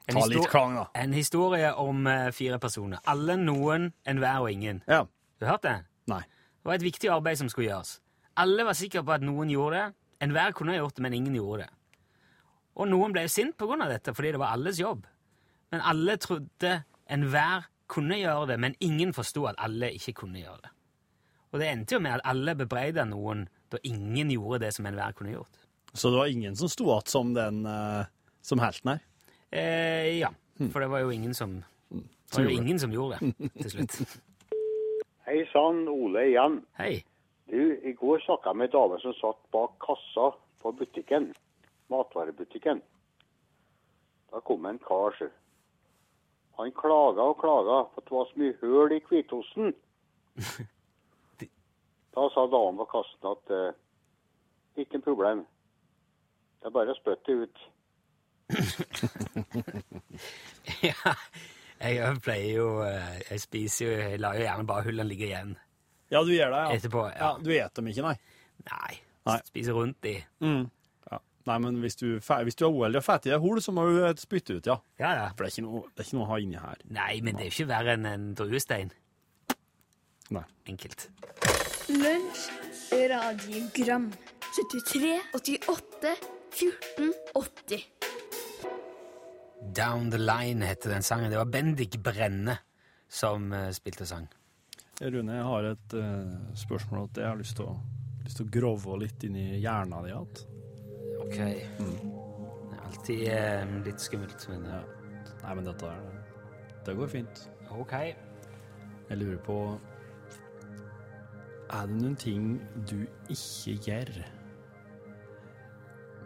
[0.10, 0.86] En Ta litt krang, da.
[0.98, 3.02] En historie om eh, fire personer.
[3.10, 4.82] Alle, noen, enhver og ingen.
[4.90, 5.04] Ja.
[5.40, 5.76] Du hørte hørt det?
[6.12, 6.22] Nei.
[6.62, 8.00] Det var et viktig arbeid som skulle gjøres.
[8.42, 9.98] Alle var sikre på at noen gjorde det.
[10.26, 11.70] Enhver kunne ha gjort det, men ingen gjorde det.
[12.82, 15.06] Og noen ble sint av dette, fordi det var alles jobb.
[15.72, 16.76] Men alle trodde
[17.12, 20.72] enhver kunne gjøre det, men ingen forsto at alle ikke kunne gjøre det.
[21.52, 25.16] Og det endte jo med at alle bebreida noen da ingen gjorde det som enhver
[25.18, 25.66] kunne gjort.
[25.94, 28.08] Så det var ingen som sto igjen som den eh,
[28.42, 29.02] som helten her?
[29.52, 30.32] Eh, ja,
[30.72, 31.64] for det var jo ingen som
[32.32, 34.20] det var jo ingen som gjorde det til slutt.
[35.28, 36.62] Hei sann, Ole igjen.
[36.80, 37.04] Hei.
[37.52, 40.30] Du, I går snakka jeg med ei dame som satt bak kassa
[40.64, 41.34] på butikken.
[41.92, 42.80] Matvarebutikken.
[44.32, 45.28] Da kom en kar, sjø.
[46.60, 49.74] Han klaga og klaga på at det var så mye høl i hvitosten.
[52.12, 53.76] Da sa damen på kassen at uh,
[54.76, 55.44] ikke noe problem.
[56.60, 57.62] Det er bare å spytte det ut.
[60.86, 61.14] Ja,
[61.82, 65.56] jeg pleier jo eh, Jeg spiser jo Jeg lar jo gjerne bare hullene ligge igjen
[66.12, 66.76] Ja, du gjør det, ja.
[66.78, 67.06] etterpå.
[67.10, 67.16] ja.
[67.24, 67.30] Ja.
[67.42, 68.14] Du eter dem ikke, nei?
[68.68, 68.94] Nei.
[69.30, 69.38] Nei.
[69.48, 70.18] Spiser rundt i.
[70.44, 71.20] Ja.
[71.48, 74.02] Nei, men hvis du, hvis du er uheldig og fattig i hull, så må du
[74.04, 74.76] eh, spytte ut, ja.
[75.00, 75.24] Ja, ja.
[75.32, 76.84] For det er ikke noe, det er ikke noe å ha inni her.
[76.98, 78.92] Nei, men det er jo ikke verre enn en druestein.
[80.36, 80.44] Nei.
[80.74, 81.08] Enkelt.
[81.96, 82.44] Lunsj,
[83.14, 84.10] radiogram
[84.52, 86.14] 73, 88,
[86.60, 87.88] 14, 80
[89.62, 91.32] Down the Line heter den sangen.
[91.32, 92.58] Det var Bendik Brenne
[93.12, 94.28] som eh, spilte sang.
[95.02, 97.76] Rune, jeg har et uh, spørsmål at jeg har lyst til å,
[98.22, 100.28] lyst til å grove litt inn i hjernen din igjen.
[101.24, 101.38] Ok.
[101.38, 104.82] Det er alltid uh, litt skummelt, men Ja.
[105.42, 106.04] Nei, men dette er
[106.86, 107.40] Det går fint.
[107.74, 107.94] ok.
[109.10, 109.56] Jeg lurer på
[111.72, 114.12] Er det noen ting du ikke gjør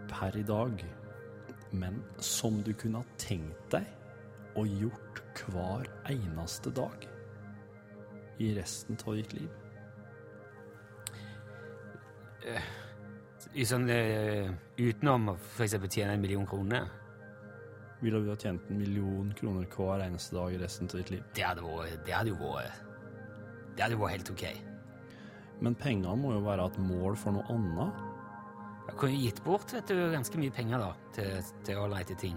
[0.09, 0.83] per i dag,
[1.75, 3.85] men som du kunne ha tenkt deg
[4.55, 7.05] og gjort hver eneste dag
[8.39, 9.49] i resten av ditt liv?
[13.55, 16.87] I sånn, eh, utenom å eksempel tjene en million kroner.
[18.01, 21.23] Ville du ha tjent en million kroner hver eneste dag i resten av ditt liv?
[21.33, 22.83] Det hadde, vært, det hadde jo vært
[23.75, 24.45] Det hadde vært helt ok.
[25.61, 28.14] Men pengene må jo være et mål for noe annet.
[28.87, 32.35] Jeg kunne gitt bort vet du, ganske mye penger da, til, til leite ting.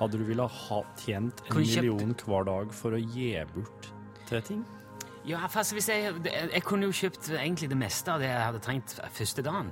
[0.00, 3.90] Hadde du ville ha tjent en million hver dag for å gi bort
[4.28, 4.62] tre ting?
[5.28, 8.62] Ja, fast hvis jeg, jeg kunne jo kjøpt egentlig det meste av det jeg hadde
[8.64, 9.68] trengt første dagen.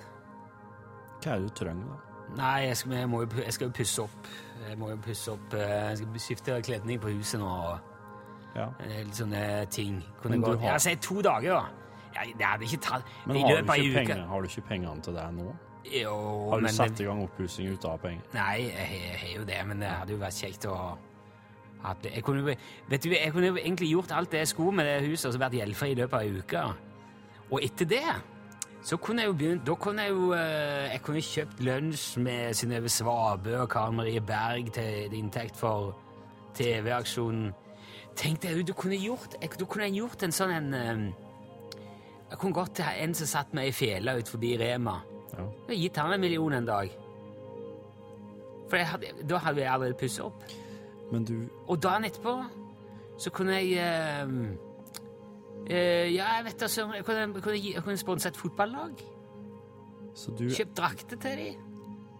[1.23, 1.97] Hva er det du trenger, da?
[2.37, 4.29] Nei, jeg skal, jeg jo, jeg skal jo pusse opp.
[4.69, 7.79] Jeg må jo pusse opp, eh, jeg skal skifte kledning på huset nå, og
[8.59, 8.67] Ja.
[8.85, 9.41] eh, litt sånne
[9.73, 10.03] ting.
[10.21, 11.64] Kunne Men du gå, har- ja, si to dager da.
[12.14, 15.14] Ja, det hadde ikke tatt, Men har du, ikke penger, har du ikke pengene til
[15.14, 15.55] det nå?
[15.92, 16.14] Jo,
[16.51, 18.24] Har du satt i gang oppussing ut av penger?
[18.35, 20.88] Nei, jeg har jo det, men det hadde jo vært kjekt å ha.
[22.03, 22.57] Jeg kunne,
[22.90, 25.37] vet du, jeg kunne jo egentlig gjort alt det jeg skulle med det huset, og
[25.37, 26.64] så vært gjeldfri i løpet av ei uke.
[27.48, 28.03] Og etter det
[28.83, 32.55] så kunne jeg jo begynt Da kunne jeg jo eh, Jeg kunne kjøpt lunsj med
[32.55, 35.96] Synnøve Svabø og Karen Marie Berg til inntekt for
[36.55, 37.51] TV-aksjonen.
[38.18, 41.05] Tenk deg, du kunne gjort Du kunne gjort en sånn en eh,
[42.31, 44.98] Jeg kunne gått til en som satt meg i fela ut forbi Rema.
[45.33, 45.45] Ja.
[45.69, 46.91] Jeg har gitt han en million en dag.
[48.69, 50.43] For hadde, da hadde jeg allerede pusset opp.
[51.12, 51.35] Men du
[51.69, 52.35] Og dagen etterpå
[53.19, 54.29] så kunne jeg eh,
[55.71, 56.95] eh, Ja, jeg vet da søren.
[56.95, 58.93] Jeg kunne, kunne, gi- jeg kunne sponsa et fotballag.
[60.14, 61.64] Så du, Kjøpt drakter til dem.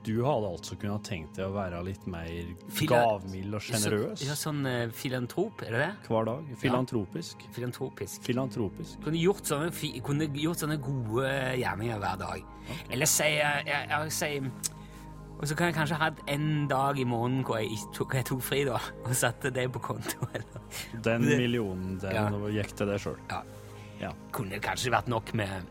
[0.09, 2.29] Du hadde altså kunnet tenkt deg å være litt mer
[2.73, 5.91] Fila- gavmild og sjenerøs Ja, sånn eh, filantrop, er det det?
[6.09, 6.49] hver dag?
[6.63, 7.45] Filantropisk?
[7.57, 8.25] Filantropisk.
[8.25, 8.97] Filantropisk.
[9.05, 9.69] Kunne gjort sånne,
[10.07, 11.29] kunne gjort sånne gode
[11.61, 12.43] gjerninger hver dag.
[12.91, 14.53] Eller si jeg, jeg, jeg,
[15.39, 18.41] Og så kan jeg kanskje hatt en dag i måneden hvor jeg, tok, jeg tok
[18.43, 20.27] fri, da, og satte det på konto.
[20.35, 20.63] Eller.
[21.05, 22.25] Den millionen, den Ja.
[22.59, 23.21] gikk til deg sjøl.
[23.31, 23.43] Ja.
[24.01, 24.11] Ja.
[24.35, 25.69] Kunne kanskje vært nok med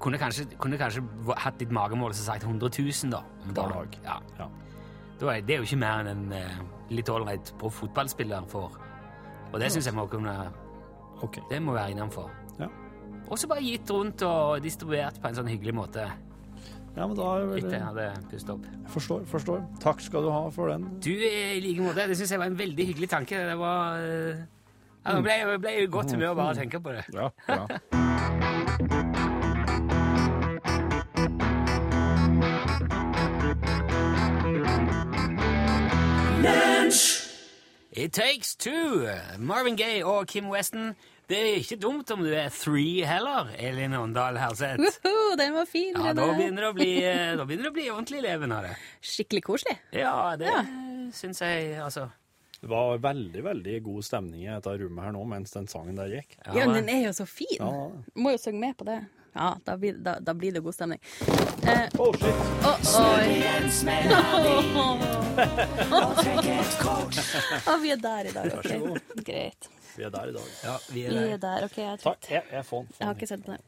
[0.00, 1.02] Kunne kanskje, kunne kanskje
[1.36, 3.20] hatt litt magemål og sagt 100 000, da.
[3.44, 3.74] om dagen.
[3.74, 3.98] dag.
[4.04, 4.18] Ja.
[4.38, 4.48] Ja.
[5.20, 6.62] Da er det er jo ikke mer enn en eh,
[6.96, 8.78] litt ålreit på fotballspiller får.
[9.50, 10.32] Og det syns jeg må kunne
[11.20, 11.44] okay.
[11.50, 12.30] Det må være innenfor.
[12.58, 12.70] Ja.
[13.28, 16.08] Også bare gitt rundt og distribuert på en sånn hyggelig måte
[16.96, 17.60] ja, men da er vel...
[17.60, 18.64] etter jeg hadde pustet opp.
[18.90, 19.60] Forstår, forstår.
[19.82, 20.88] Takk skal du ha for den.
[21.04, 22.08] Du, eh, i like måte.
[22.10, 23.44] Det syns jeg var en veldig hyggelig tanke.
[23.50, 24.42] Det var eh,
[25.04, 27.06] ja, Nå ble jeg ble jeg i godt humør bare av å tenke på det.
[27.14, 29.06] Ja, ja.
[38.00, 39.04] It Takes Two.
[39.38, 40.94] Marvin Gaye og Kim Weston.
[41.30, 44.80] Det er ikke dumt om du er three heller, Elin Åndal Herseth.
[45.04, 45.92] Woohoo, den var fin.
[45.94, 48.64] Ja, da begynner det å bli, eh, da begynner det å bli ordentlig leven av
[48.66, 48.72] det.
[49.04, 49.76] Skikkelig koselig.
[49.94, 50.62] Ja, det Ja.
[51.14, 52.08] syns jeg, altså.
[52.60, 56.08] Det var veldig, veldig god stemning i dette rommet her nå mens den sangen der
[56.16, 56.34] gikk.
[56.46, 57.56] Ja, men den er jo så fin.
[57.60, 57.70] Ja.
[58.16, 58.98] Må jo synge med på det.
[59.34, 61.00] Ja, da blir, da, da blir det god stemning.
[61.62, 62.34] Eh, Oh, shit.
[62.66, 63.28] Oh, oi.
[67.66, 68.48] Å, vi er der i dag.
[68.50, 68.86] Vær så ok.
[68.86, 69.24] god.
[69.26, 69.68] Greit.
[69.96, 70.48] Vi er der i dag.
[70.64, 71.32] Ja, vi er Vi der.
[71.34, 71.64] er der.
[71.68, 72.28] OK, jeg Takk.
[72.30, 72.94] Jeg, jeg får den.
[72.98, 73.60] Jeg har ikke sett på det.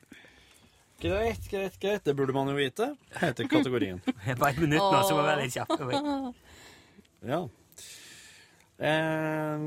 [1.03, 2.05] Greit, greit, greit.
[2.07, 3.99] Det burde man jo vite, heter kategorien.
[4.41, 6.33] Bare et minutt nå, så må vi være litt kjappe.
[7.23, 7.45] Ja.
[8.83, 9.59] Eh,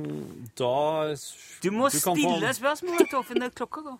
[0.59, 1.15] da
[1.63, 3.43] Du må Du stille få- spørsmålet, Torfinn.
[3.45, 3.99] er Klokka går.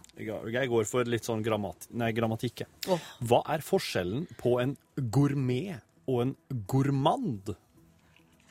[0.52, 2.66] Jeg går for litt sånn grammat nei, grammatikk.
[2.92, 3.00] Oh.
[3.24, 6.36] Hva er forskjellen på en gourmet og en
[6.68, 7.56] gourmand?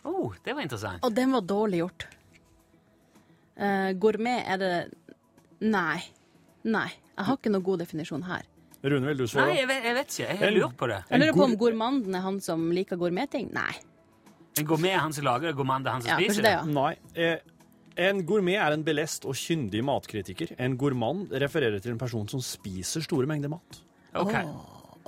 [0.04, 1.04] Oh, det var interessant.
[1.04, 2.06] Og den var dårlig gjort.
[3.60, 4.72] Uh, gourmet er det
[5.64, 6.00] Nei.
[6.64, 6.88] Nei.
[7.16, 8.42] Jeg har ikke noen god definisjon her.
[8.84, 9.54] Rune, vil du Nei, svare?
[9.56, 10.40] jeg vet, jeg vet ikke.
[10.40, 10.98] Jeg lurt på det.
[11.08, 13.52] Jeg lurer på om gourmanden er han som liker gourmetting?
[13.54, 13.72] Nei.
[14.58, 16.50] En gourmet er han som lager det, gourmand er han som Ja, spiser det, det.
[16.52, 16.64] ja.
[16.64, 16.94] Nei.
[17.16, 17.38] Eh,
[18.08, 20.54] en gourmet er en belest og kyndig matkritiker.
[20.58, 23.80] En gourmand refererer til en person som spiser store mengder mat.
[24.14, 24.34] Ok.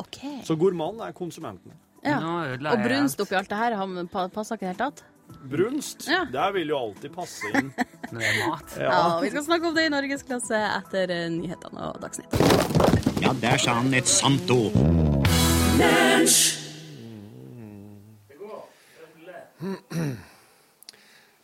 [0.02, 0.18] OK.
[0.44, 1.72] Så gourmand er konsumenten.
[2.04, 2.18] Ja.
[2.20, 3.26] Nå ødela Og jeg brunst alt.
[3.28, 5.04] oppi alt det her han pa- passer ikke i det hele tatt.
[5.50, 6.24] Brunst, Ja.
[6.30, 7.72] der vil jo alltid passe inn.
[8.12, 8.76] Når det er mat.
[8.78, 13.22] Ja, Vi skal snakke om det i Norgesklasse etter eh, nyhetene og Dagsnytt.
[13.22, 14.72] Ja, der sa han et sant ord.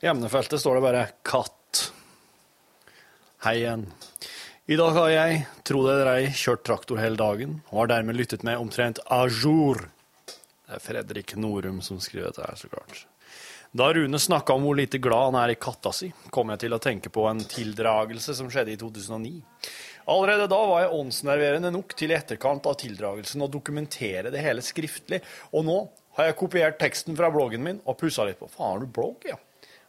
[0.01, 1.93] I emnefeltet står det bare 'katt'.
[3.45, 3.87] Hei igjen.
[4.67, 8.17] I dag har jeg, tro det eller ei, kjørt traktor hele dagen, og har dermed
[8.17, 9.89] lyttet meg omtrent à jour.
[10.67, 13.07] Det er Fredrik Norum som skriver dette her, så klart.
[13.73, 16.77] Da Rune snakka om hvor lite glad han er i katta si, kom jeg til
[16.77, 19.41] å tenke på en tildragelse som skjedde i 2009.
[20.13, 24.61] Allerede da var jeg åndsnerverende nok til i etterkant av tildragelsen å dokumentere det hele
[24.61, 25.23] skriftlig,
[25.57, 25.79] og nå
[26.17, 28.51] har jeg kopiert teksten fra bloggen min og pussa litt på.
[28.53, 29.39] Faen, har du blogg, ja?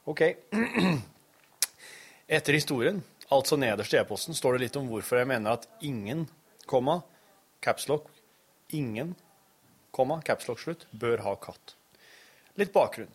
[0.10, 0.24] Ok.
[2.38, 3.02] Etter historien,
[3.34, 6.28] altså nederst i e-posten, står det litt om hvorfor jeg mener at ingen,
[6.70, 7.02] komma,
[7.64, 8.08] capslock,
[8.72, 9.16] ingen,
[9.92, 11.76] komma, capslock slutt, bør ha katt.
[12.60, 13.12] Litt bakgrunn.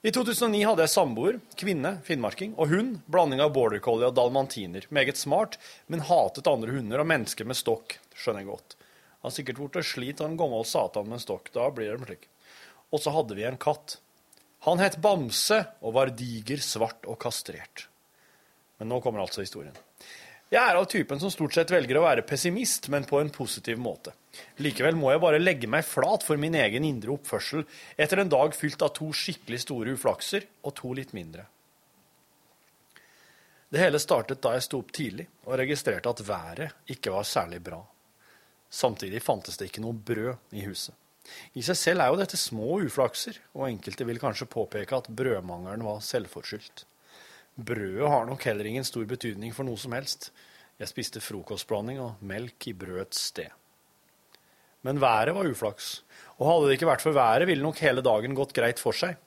[0.00, 4.86] I 2009 hadde jeg samboer, kvinne, finnmarking, og hund, blanding av border collie og dalmantiner.
[4.88, 5.58] Meget smart,
[5.92, 8.76] men hatet andre hunder og mennesker med stokk, skjønner jeg godt.
[9.20, 12.06] Han har sikkert blitt slitt av en gammel satan med en stokk, da blir det
[12.08, 12.24] slik.
[12.90, 13.98] Og så hadde vi en katt.
[14.66, 17.86] Han het Bamse og var diger, svart og kastrert.
[18.80, 19.76] Men nå kommer altså historien.
[20.50, 23.78] Jeg er av typen som stort sett velger å være pessimist, men på en positiv
[23.78, 24.10] måte.
[24.58, 27.62] Likevel må jeg bare legge meg flat for min egen indre oppførsel
[27.94, 31.46] etter en dag fylt av to skikkelig store uflakser og to litt mindre.
[33.70, 37.62] Det hele startet da jeg sto opp tidlig og registrerte at været ikke var særlig
[37.70, 37.78] bra.
[38.70, 40.96] Samtidig fantes det ikke noe brød i huset.
[41.54, 45.84] I seg selv er jo dette små uflakser, og enkelte vil kanskje påpeke at brødmangelen
[45.86, 46.84] var selvforskyldt.
[47.60, 50.30] Brødet har nok heller ingen stor betydning for noe som helst.
[50.80, 53.50] Jeg spiste frokostblanding og melk i brødets sted.
[54.86, 55.98] Men været var uflaks,
[56.38, 59.18] og hadde det ikke vært for været, ville nok hele dagen gått greit for seg.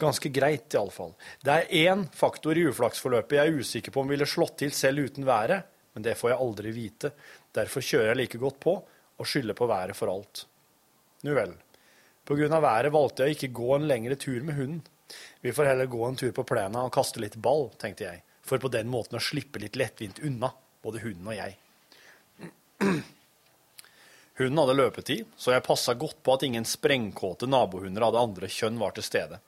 [0.00, 1.12] Ganske greit, iallfall.
[1.44, 5.04] Det er én faktor i uflaksforløpet jeg er usikker på om ville slått til selv
[5.04, 7.12] uten været, men det får jeg aldri vite.
[7.52, 10.46] Derfor kjører jeg like godt på og skylder på været for alt.
[11.26, 11.52] Nu vel.
[12.24, 14.82] På grunn av været valgte jeg å ikke gå en lengre tur med hunden.
[15.42, 18.62] Vi får heller gå en tur på plena og kaste litt ball, tenkte jeg, for
[18.62, 20.52] på den måten å slippe litt lettvint unna,
[20.84, 21.56] både hunden og jeg.
[24.40, 28.48] Hunden hadde løpetid, så jeg passa godt på at ingen sprengkåte nabohunder av det andre
[28.48, 29.40] kjønn var til stede.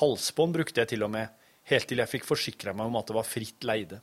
[0.00, 1.30] Halsbånd brukte jeg til og med,
[1.70, 4.00] helt til jeg fikk forsikra meg om at det var fritt leide.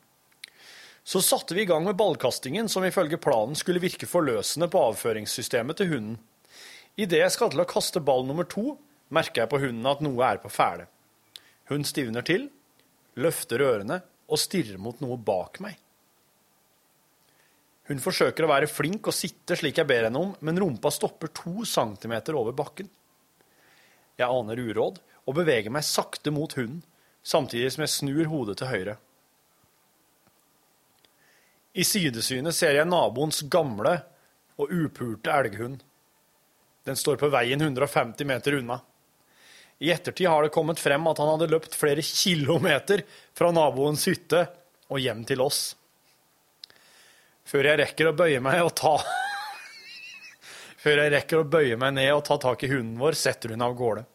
[1.04, 5.82] Så satte vi i gang med ballkastingen, som ifølge planen skulle virke forløsende på avføringssystemet
[5.82, 6.16] til hunden.
[7.00, 8.76] Idet jeg skal til å kaste ball nummer to,
[9.14, 10.86] merker jeg på hunden at noe er på ferde.
[11.72, 12.50] Hun stivner til,
[13.18, 15.80] løfter ørene og stirrer mot noe bak meg.
[17.90, 21.34] Hun forsøker å være flink og sitte slik jeg ber henne om, men rumpa stopper
[21.36, 22.88] to centimeter over bakken.
[24.16, 26.84] Jeg aner uråd og beveger meg sakte mot hunden,
[27.24, 28.96] samtidig som jeg snur hodet til høyre.
[31.74, 33.98] I sidesynet ser jeg naboens gamle
[34.62, 35.82] og upulte elghund.
[36.84, 38.80] Den står på veien 150 meter unna.
[39.84, 43.04] I ettertid har det kommet frem at han hadde løpt flere kilometer
[43.36, 44.46] fra naboens hytte
[44.92, 45.74] og hjem til oss.
[47.48, 48.96] Før jeg rekker å bøye meg og ta
[50.84, 53.64] Før jeg rekker å bøye meg ned og ta tak i hunden vår, setter hun
[53.64, 54.06] av gårde.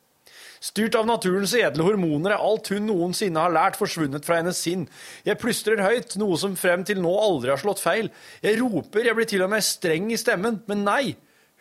[0.60, 4.88] Styrt av naturens edle hormoner er alt hun noensinne har lært, forsvunnet fra hennes sinn.
[5.24, 8.10] Jeg plystrer høyt, noe som frem til nå aldri har slått feil.
[8.42, 11.14] Jeg roper, jeg blir til og med streng i stemmen, men nei,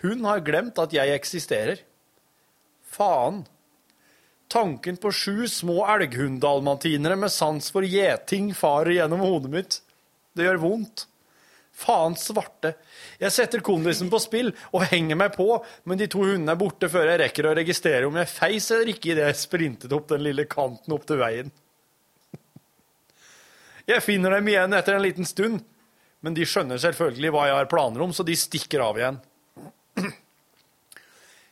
[0.03, 1.81] hun har glemt at jeg eksisterer.
[2.85, 3.43] Faen.
[4.47, 9.79] Tanken på sju små elghunddalmatinere med sans for gjeting farer gjennom hodet mitt.
[10.37, 11.07] Det gjør vondt.
[11.77, 12.73] Faen svarte.
[13.21, 15.49] Jeg setter kondisen på spill og henger meg på,
[15.85, 18.93] men de to hundene er borte før jeg rekker å registrere om jeg feis eller
[18.93, 21.51] ikke idet jeg sprintet opp den lille kanten opp til veien.
[23.87, 25.61] Jeg finner dem igjen etter en liten stund,
[26.25, 29.21] men de skjønner selvfølgelig hva jeg har planer om, så de stikker av igjen.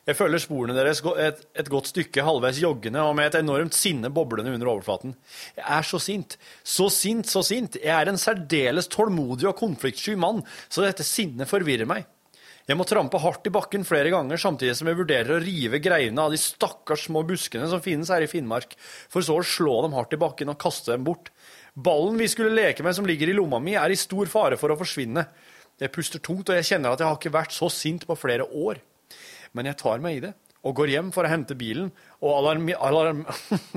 [0.06, 4.12] Jeg følger sporene deres et, et, godt stykke halvveis joggende og med et enormt sinne
[4.14, 5.16] boblende under overflaten.
[5.58, 7.80] Jeg er så sint, så sint, så sint.
[7.82, 12.06] Jeg er en særdeles tålmodig og konfliktsky mann, så dette sinnet forvirrer meg.
[12.70, 16.22] Jeg må trampe hardt i bakken flere ganger, samtidig som jeg vurderer å rive greinene
[16.22, 18.78] av de stakkars små buskene som finnes her i Finnmark,
[19.10, 21.34] for så å slå dem hardt i bakken og kaste dem bort.
[21.74, 24.70] Ballen vi skulle leke med som ligger i lomma mi, er i stor fare for
[24.70, 25.26] å forsvinne.
[25.82, 28.46] Jeg puster tungt, og jeg kjenner at jeg har ikke vært så sint på flere
[28.54, 28.86] år
[29.56, 30.36] men jeg tar meg i det
[30.66, 31.92] og går hjem for å hente bilen
[32.26, 33.20] og alarm, alarm,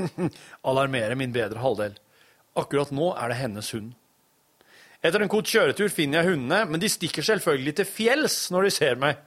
[0.71, 1.99] alarmere min bedre halvdel.
[2.59, 3.93] Akkurat nå er det hennes hund.
[5.05, 8.73] Etter en kort kjøretur finner jeg hundene, men de stikker selvfølgelig til fjells når de
[8.75, 9.21] ser meg.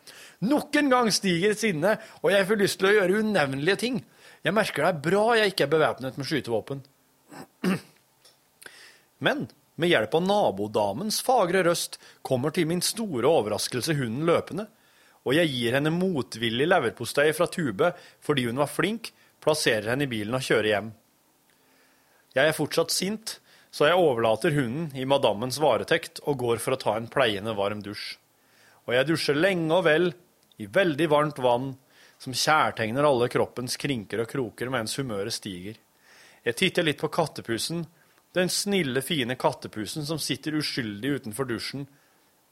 [0.43, 4.01] Nok en gang stiger sinnet, og jeg får lyst til å gjøre unevnelige ting.
[4.41, 6.81] Jeg merker det er bra jeg ikke er bevæpnet med skytevåpen.
[9.25, 9.45] Men
[9.79, 14.67] med hjelp av nabodamens fagre røst kommer til min store overraskelse hunden løpende
[15.21, 17.91] og jeg gir henne motvillig leverpostei fra Tube
[18.25, 19.11] fordi hun var flink,
[19.41, 20.89] plasserer henne i bilen og kjører hjem.
[22.31, 23.37] Jeg er fortsatt sint,
[23.71, 27.83] så jeg overlater hunden i madammens varetekt og går for å ta en pleiende varm
[27.83, 28.15] dusj.
[28.87, 30.11] Og jeg dusjer lenge og vel,
[30.61, 31.71] i veldig varmt vann,
[32.21, 35.77] som kjærtegner alle kroppens krinker og kroker mens humøret stiger.
[36.45, 37.85] Jeg titter litt på kattepusen,
[38.37, 41.85] den snille, fine kattepusen som sitter uskyldig utenfor dusjen,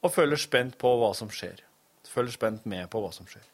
[0.04, 1.69] og følger spent på hva som skjer
[2.10, 3.46] følger spent med på hva som skjer.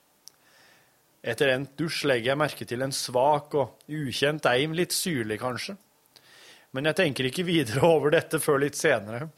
[1.25, 5.73] Etter endt dusj legger jeg merke til en svak og ukjent eim, litt syrlig kanskje.
[6.75, 9.29] Men jeg tenker ikke videre over dette før litt senere.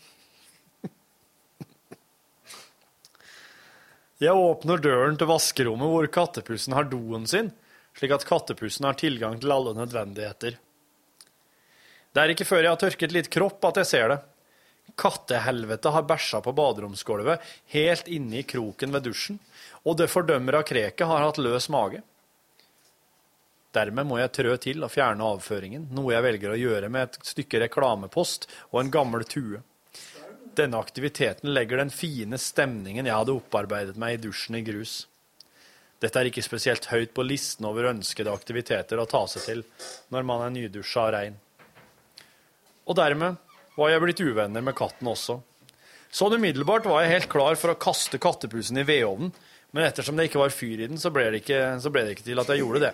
[4.17, 7.51] Jeg åpner døren til vaskerommet hvor kattepussen har doen sin,
[7.97, 10.57] slik at kattepussen har tilgang til alle nødvendigheter.
[12.11, 14.17] Det er ikke før jeg har tørket litt kropp at jeg ser det.
[14.95, 19.39] Kattehelvete har bæsja på baderomsgulvet helt inne i kroken ved dusjen,
[19.85, 22.01] og det fordømmer av kreket har hatt løs mage.
[23.75, 27.19] Dermed må jeg trø til og fjerne avføringen, noe jeg velger å gjøre med et
[27.27, 29.61] stykke reklamepost og en gammel tue.
[30.57, 35.03] Denne aktiviteten legger den fine stemningen jeg hadde opparbeidet meg i dusjen i grus.
[36.01, 39.63] Dette er ikke spesielt høyt på listen over ønskede aktiviteter å ta seg til
[40.13, 41.37] når man er nydusja og rein.
[42.87, 43.37] Og dermed
[43.77, 45.37] var jeg blitt uvenner med katten også.
[46.09, 49.33] Sånn umiddelbart var jeg helt klar for å kaste kattepusen i vedovnen,
[49.75, 52.15] men ettersom det ikke var fyr i den, så ble, det ikke, så ble det
[52.15, 52.93] ikke til at jeg gjorde det.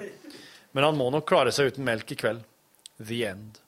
[0.74, 2.42] Men han må nok klare seg uten melk i kveld.
[2.98, 3.62] The end.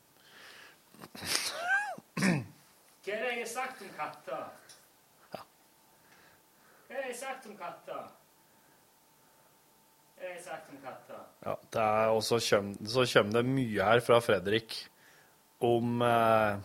[1.15, 4.43] Hva er det jeg har sagt om katter?
[5.35, 5.41] Ja.
[6.89, 8.05] Hva har jeg sagt om katter?
[10.15, 11.25] Hva har jeg sagt om katter?
[11.45, 12.41] Ja, det er, og så
[13.13, 14.79] kommer det mye her fra Fredrik
[15.63, 16.63] om eh,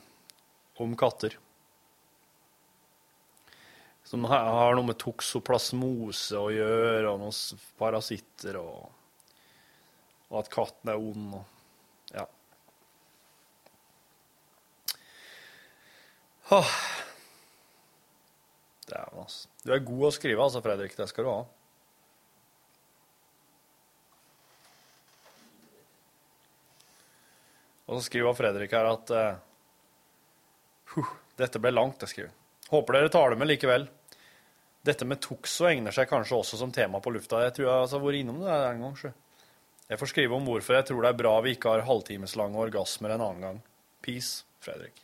[0.80, 1.36] om katter.
[4.08, 8.88] Som har noe med toksoplasmose å gjøre, og noen parasitter, og,
[10.30, 11.36] og at katten er ond.
[11.38, 12.26] og ja.
[16.56, 16.74] Åh.
[18.90, 19.48] Dæven, altså.
[19.62, 20.96] Du er god å skrive, altså, Fredrik.
[20.98, 21.40] Det skal du ha.
[27.90, 29.38] Og så skriver Fredrik her at eh,
[31.40, 32.36] Dette ble langt, jeg skriver.
[32.70, 33.88] Håper dere tar det med likevel.
[34.86, 37.42] Dette med Toxo egner seg kanskje også som tema på lufta.
[37.44, 38.96] Jeg tror jeg har vært innom det en gang.
[38.96, 39.12] Så.
[39.90, 43.16] Jeg får skrive om hvorfor jeg tror det er bra vi ikke har halvtimeslange orgasmer
[43.16, 43.62] en annen gang.
[44.04, 45.02] Peace, Fredrik.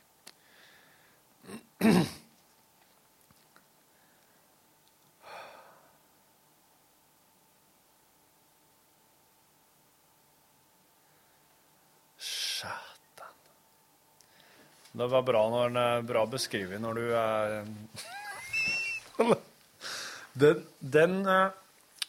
[14.97, 17.66] Det var bra når er bra beskrevet når du er
[20.36, 21.51] Den, den, eh,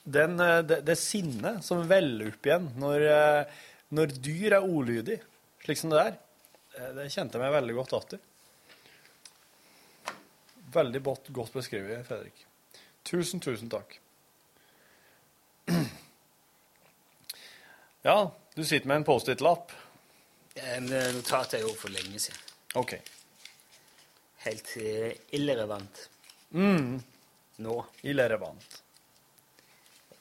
[0.04, 3.60] den eh, det, det sinnet som veller opp igjen når, eh,
[3.96, 5.20] når dyr er olydig,
[5.64, 6.18] slik som det er,
[6.76, 8.20] eh, det kjente jeg meg veldig godt igjen.
[10.76, 12.44] Veldig godt, godt beskrevet, Fredrik.
[13.08, 14.00] Tusen, tusen takk.
[18.08, 19.74] Ja, du sitter med en Post-It-lapp.
[20.56, 22.47] En eh, notat jeg gjorde for lenge siden.
[22.76, 22.94] OK.
[24.46, 26.10] Helt eh, irrelevant
[26.52, 27.02] Mm.
[27.58, 27.86] nå.
[28.02, 28.82] Irrelevant.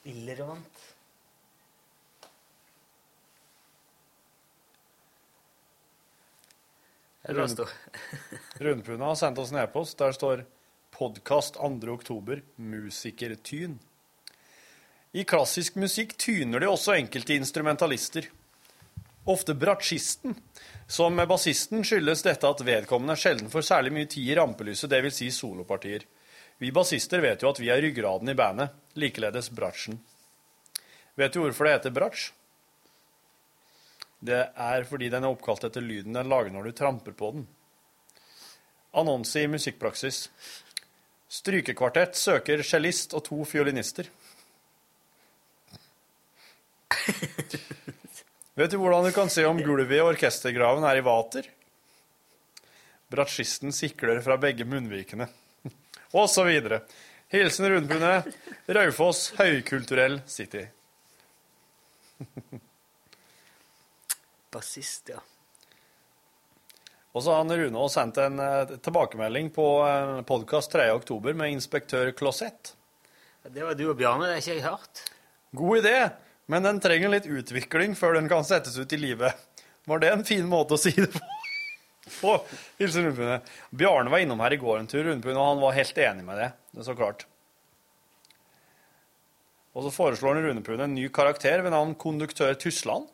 [0.03, 0.83] Irrelevant?
[8.59, 10.45] Rundpuna har sendt oss en e-post der står
[10.91, 11.89] 'Podkast 2.
[11.93, 12.41] oktober.
[12.55, 13.77] Musikertyn'.
[15.13, 18.27] I klassisk musikk tyner de også enkelte instrumentalister.
[19.27, 20.35] Ofte bratsjisten.
[20.87, 25.17] Som med bassisten skyldes dette at vedkommende sjelden får særlig mye tid i rampelyset, dvs.
[25.19, 26.05] Si solopartier.
[26.63, 29.99] Vi bassister vet jo at vi er ryggraden i bandet, likeledes bratsjen.
[31.19, 32.29] Vet du hvorfor det heter bratsj?
[34.23, 37.43] Det er fordi den er oppkalt etter lyden den lager når du tramper på den.
[38.97, 40.29] Annonse i musikkpraksis.
[41.27, 44.07] Strykekvartett søker cellist og to fiolinister.
[48.57, 51.45] Vet du hvordan du kan se om gulvet i orkestergraven er i vater?
[53.13, 55.27] Bratsjisten sikler fra begge munnvikene.
[56.17, 56.81] Og så videre.
[57.29, 58.33] Hilsen Rundbundet,
[58.65, 60.65] Raufoss høykulturell city.
[64.53, 65.21] Bassist, ja.
[67.13, 71.53] Og så har han Rune også sendt en eh, tilbakemelding på uh, podkast 3.10 med
[71.53, 72.73] inspektør Klosett.
[73.45, 75.09] Det var du og Bjarne, det har ikke jeg hørt.
[75.57, 75.99] God idé,
[76.47, 79.35] men den trenger litt utvikling før den kan settes ut i livet.
[79.87, 81.23] Var det en fin måte å si det på?
[82.21, 82.33] på
[82.79, 83.41] Hilsen Rundpune.
[83.69, 86.39] Bjarne var innom her i går en tur, Rundpune, og han var helt enig med
[86.39, 86.51] det.
[86.71, 87.27] Det er så klart.
[89.77, 93.05] Og så foreslår han Runepune en ny karakter ved navn Konduktør Tysland.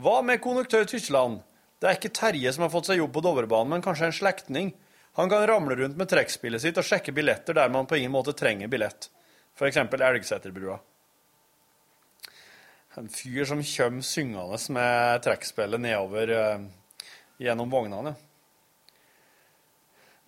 [0.00, 1.42] Hva med Konduktør Tysland?
[1.80, 4.72] Det er ikke Terje som har fått seg jobb på Dovrebanen, men kanskje en slektning.
[5.18, 8.32] Han kan ramle rundt med trekkspillet sitt og sjekke billetter der man på ingen måte
[8.36, 9.10] trenger billett.
[9.58, 9.76] F.eks.
[9.76, 10.78] Elgseterbrua.
[12.98, 16.60] En fyr som kommer syngende med trekkspillet nedover eh,
[17.38, 18.14] gjennom vognene.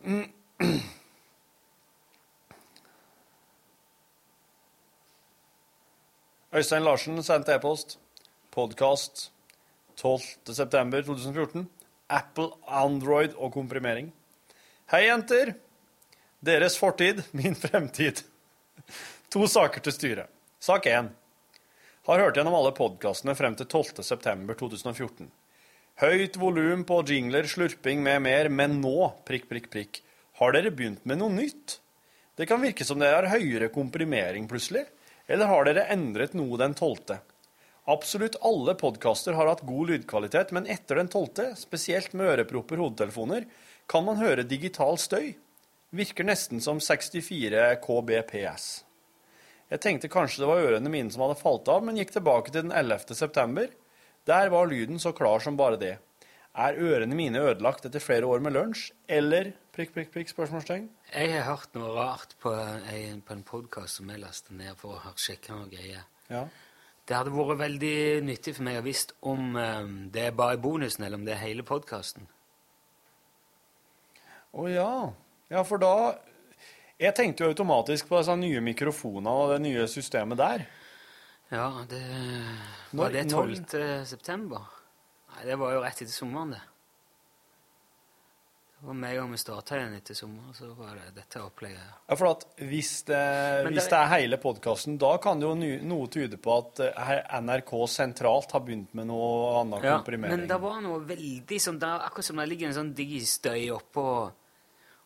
[6.53, 7.99] Øystein Larsen sendte e-post.
[8.51, 9.33] Podkast
[9.99, 11.65] 12.9.2014.
[12.09, 14.13] Apple, Android og komprimering.
[14.93, 15.55] Hei, jenter!
[16.45, 18.23] Deres fortid, min fremtid.
[19.33, 20.27] To saker til styret.
[20.61, 21.22] Sak 1.
[22.03, 25.29] Har hørt gjennom alle podkastene frem til 12.9.2014.
[26.03, 30.01] Høyt volum på jingler, slurping med mer, men nå, prikk, prikk, prikk,
[30.41, 31.77] har dere begynt med noe nytt?
[32.35, 34.83] Det kan virke som det er høyere komprimering plutselig,
[35.31, 37.21] eller har dere endret noe den tolvte?
[37.87, 43.47] Absolutt alle podkaster har hatt god lydkvalitet, men etter den tolvte, spesielt med ørepropper hodetelefoner,
[43.87, 45.37] kan man høre digital støy.
[45.95, 48.73] Virker nesten som 64 kbps.
[49.73, 52.67] Jeg tenkte kanskje det var ørene mine som hadde falt av, men gikk tilbake til
[52.67, 53.15] den 11.
[53.17, 53.71] september.
[54.29, 55.95] Der var lyden så klar som bare det.
[56.53, 60.91] Er ørene mine ødelagt etter flere år med lunsj, eller prikk, prikk, prikk, spørsmålstegn?
[61.15, 65.01] Jeg har hørt noe rart på en, på en podkast som jeg lastet ned for
[65.01, 66.05] å sjekke noen noe greier.
[66.29, 66.45] Ja.
[67.09, 67.97] Det hadde vært veldig
[68.29, 71.41] nyttig for meg å visst om um, det er bare bonusen, eller om det er
[71.47, 72.29] hele podkasten.
[74.53, 74.93] Å ja.
[75.49, 75.95] Ja, for da
[77.03, 80.67] Jeg tenkte jo automatisk på disse nye mikrofonene og det nye systemet der.
[81.53, 82.03] Ja, det
[82.93, 84.07] Når- Var det når- 12.
[84.07, 84.61] september?
[85.35, 86.61] Nei, det var jo rett etter sommeren, det.
[88.81, 91.85] Det var med en gang vi starta igjen etter sommeren, så var det dette opplegget.
[92.09, 93.21] Ja, for at hvis det,
[93.69, 95.55] hvis det- er hele podkasten, da kan det jo
[95.87, 100.31] noe tyde på at eh, NRK sentralt har begynt med noe annen Ja, komprimering.
[100.37, 104.33] men det var noe veldig som det, Akkurat som det ligger en sånn digistøy oppå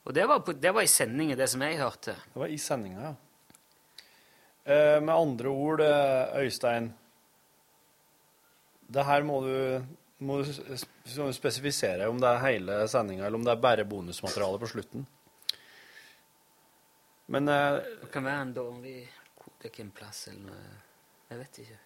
[0.07, 2.15] Og det var, på, det var i sendingen, det som jeg hørte.
[2.33, 3.15] Det var i sendinga, ja.
[4.67, 6.89] Eh, med andre ord, eh, Øystein
[8.91, 9.85] Det her må du,
[10.19, 14.71] må du spesifisere om det er hele sendinga, eller om det er bare bonusmateriale på
[14.71, 15.07] slutten.
[17.27, 18.97] Men eh, Det kan være en dårlig
[19.43, 20.79] kodekinnplass eller noe.
[21.31, 21.81] Jeg vet ikke.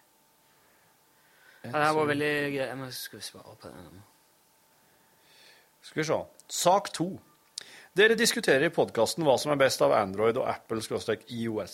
[1.63, 2.67] Ja, det her var veldig greit.
[2.67, 4.05] Jeg må skulle svare på det.
[5.81, 6.21] Skal vi se.
[6.61, 7.09] Sak to.
[7.91, 11.73] Dere diskuterer i podkasten hva som er best av Android og Apple-IOS.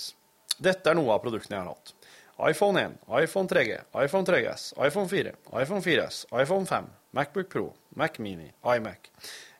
[0.58, 1.92] Dette er noe av produktene jeg har hatt.
[2.50, 8.18] iPhone 1, iPhone 3G, iPhone 3GS, iPhone 4, iPhone 4S, iPhone 5, Macbook Pro, Mac
[8.18, 9.12] Mini, iMac.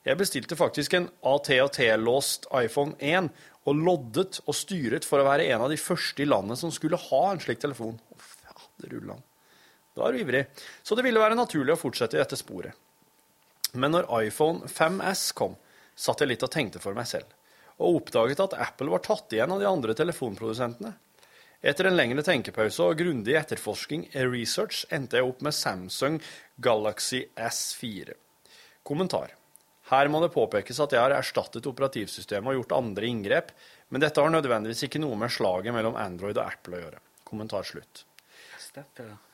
[0.02, 3.30] Jeg bestilte faktisk en AT&T-låst iPhone 1
[3.70, 6.98] og loddet og styret for å være en av de første i landet som skulle
[6.98, 8.02] ha en slik telefon.
[8.02, 9.22] Å, faderullan.
[9.94, 10.48] Da er du ivrig.
[10.82, 12.74] Så det ville være naturlig å fortsette i dette sporet.
[13.78, 15.54] Men når iPhone 5S kom,
[15.98, 17.28] satt jeg litt og tenkte for meg selv,
[17.82, 20.94] og oppdaget at Apple var tatt igjen av de andre telefonprodusentene.
[21.66, 26.20] Etter en lengre tenkepause og grundig etterforsking research endte jeg opp med Samsung
[26.62, 28.14] Galaxy S4.
[28.86, 29.34] Kommentar.
[29.90, 33.54] Her må det påpekes at jeg har erstattet operativsystemet og gjort andre inngrep,
[33.90, 37.02] men dette har nødvendigvis ikke noe med slaget mellom Android og Apple å gjøre.
[37.28, 38.04] Kommentar slutt.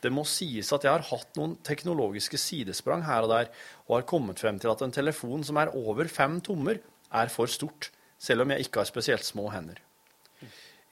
[0.03, 3.49] Det må sies at jeg har hatt noen teknologiske sidesprang her og der,
[3.87, 6.79] og har kommet frem til at en telefon som er over fem tommer,
[7.13, 9.81] er for stort, selv om jeg ikke har spesielt små hender.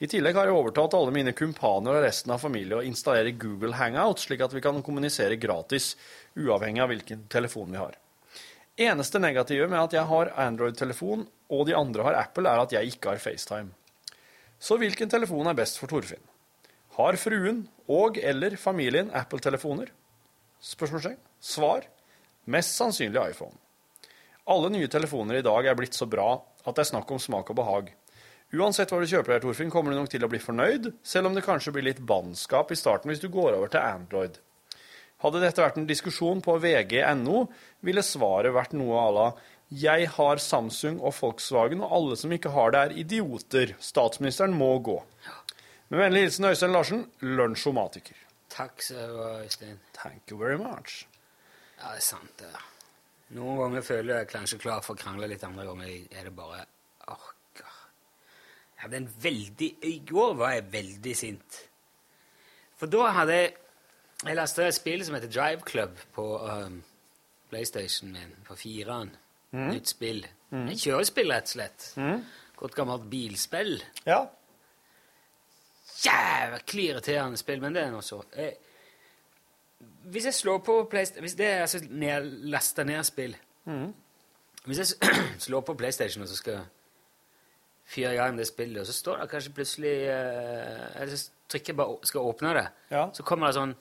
[0.02, 3.76] I tillegg har jeg overtalt alle mine kumpaner og resten av familien å installere Google
[3.78, 5.92] Hangout, slik at vi kan kommunisere gratis,
[6.34, 7.94] uavhengig av hvilken telefon vi har.
[8.82, 11.22] Eneste negative med at jeg har Android-telefon,
[11.54, 13.70] og de andre har Apple, er at jeg ikke har FaceTime.
[14.58, 16.31] Så hvilken telefon er best for Torfinn?
[16.92, 19.88] Har fruen og eller familien Apple-telefoner?
[20.60, 21.16] Spørsmålstegn.
[21.40, 21.86] Svar.
[22.44, 23.56] Mest sannsynlig iPhone.
[24.52, 27.48] Alle nye telefoner i dag er blitt så bra at det er snakk om smak
[27.48, 27.88] og behag.
[28.52, 31.36] Uansett hva du kjøper deg, Torfinn, kommer du nok til å bli fornøyd, selv om
[31.38, 34.36] det kanskje blir litt bannskap i starten hvis du går over til Android.
[35.24, 37.46] Hadde dette vært en diskusjon på vg.no,
[37.80, 39.26] ville svaret vært noe à la
[39.72, 43.70] jeg har Samsung og Volkswagen, og alle som ikke har det, er idioter.
[43.80, 44.98] Statsministeren må gå.
[45.92, 48.16] Med vennlig hilsen Øystein Larsen, lunsjomatiker.
[48.48, 49.80] Takk skal du ha, Øystein.
[49.92, 51.02] Thank you very much.
[51.76, 52.48] Ja, det er sant, det.
[53.36, 56.62] Noen ganger føler jeg kanskje klar for å krangle litt, andre ganger er det bare
[57.12, 57.76] orker.
[58.72, 61.60] Jeg hadde en veldig I går var jeg veldig sint.
[62.80, 63.52] For da hadde jeg
[64.24, 66.82] Jeg lasta et spill som heter Drive Club på um,
[67.50, 69.10] PlayStation min, på fireren.
[69.50, 69.68] Mm.
[69.74, 70.24] Nytt spill.
[70.54, 70.68] Mm.
[70.68, 71.88] Et kjørespill, rett og slett.
[71.98, 72.22] Mm.
[72.56, 73.82] Godt gammelt bilspill.
[74.06, 74.22] Ja.
[76.04, 78.22] Jævlig irriterende spill, men det er nå så.
[78.36, 78.56] Jeg,
[80.04, 83.92] hvis jeg slår på PlayStation Hvis det er altså ned, lasta ned spill mm.
[84.64, 85.10] Hvis jeg
[85.46, 86.60] slår på PlayStation og så skal
[87.92, 91.72] fyre i gang det spillet, og så står det kanskje plutselig eh, Eller så trykker
[91.72, 93.08] jeg bare skal åpne det, Ja.
[93.12, 93.74] så kommer det sånn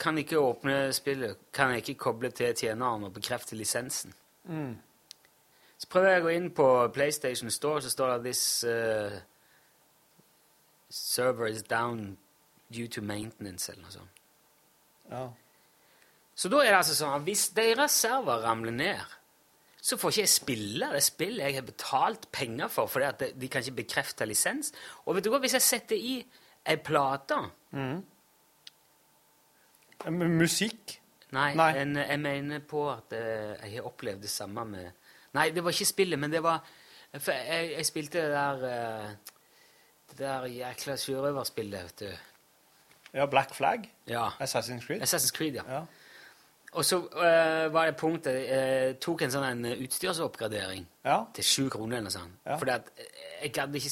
[0.00, 1.36] Kan ikke åpne spillet.
[1.52, 4.14] Kan jeg ikke koble til tjeneren og bekrefte lisensen.
[4.48, 4.78] Mm.
[5.78, 9.18] Så prøver jeg å gå inn på PlayStation Store, så står det This uh,
[10.90, 12.18] server is down
[12.72, 14.20] due to maintenance, eller noe sånt.
[15.10, 15.24] Ja.
[16.34, 19.16] Så da er det altså sånn at hvis deres server ramler ned,
[19.80, 23.48] så får ikke jeg spille det spillet jeg har betalt penger for, fordi at de-
[23.48, 24.72] kan ikke bekrefte lisens.
[25.06, 26.18] Og vet du hva, hvis jeg setter i
[26.66, 27.38] ei plate
[27.72, 28.02] mm.
[30.10, 31.00] Musikk?
[31.32, 31.70] Nei, Nei.
[31.78, 34.90] En, jeg mener på at eh, jeg har opplevd det samme med
[35.32, 36.64] Nei, det var ikke spillet, men det var
[37.12, 39.10] jeg, jeg spilte det der eh,
[40.10, 42.10] Det der jækla sjørøverspillet, vet du.
[43.14, 43.88] Ja, Black Flag?
[44.06, 44.28] Ja.
[44.40, 45.02] Assassin's Creed?
[45.02, 45.62] Assassin's Creed, ja.
[45.68, 45.80] Ja.
[46.72, 51.24] Og så eh, var det punktet Jeg tok en sånn en utstyrsoppgradering Ja.
[51.34, 52.36] til sju kroner eller noe sånt.
[52.46, 52.56] Ja.
[52.60, 52.90] Fordi at
[53.42, 53.90] jeg gadd ikke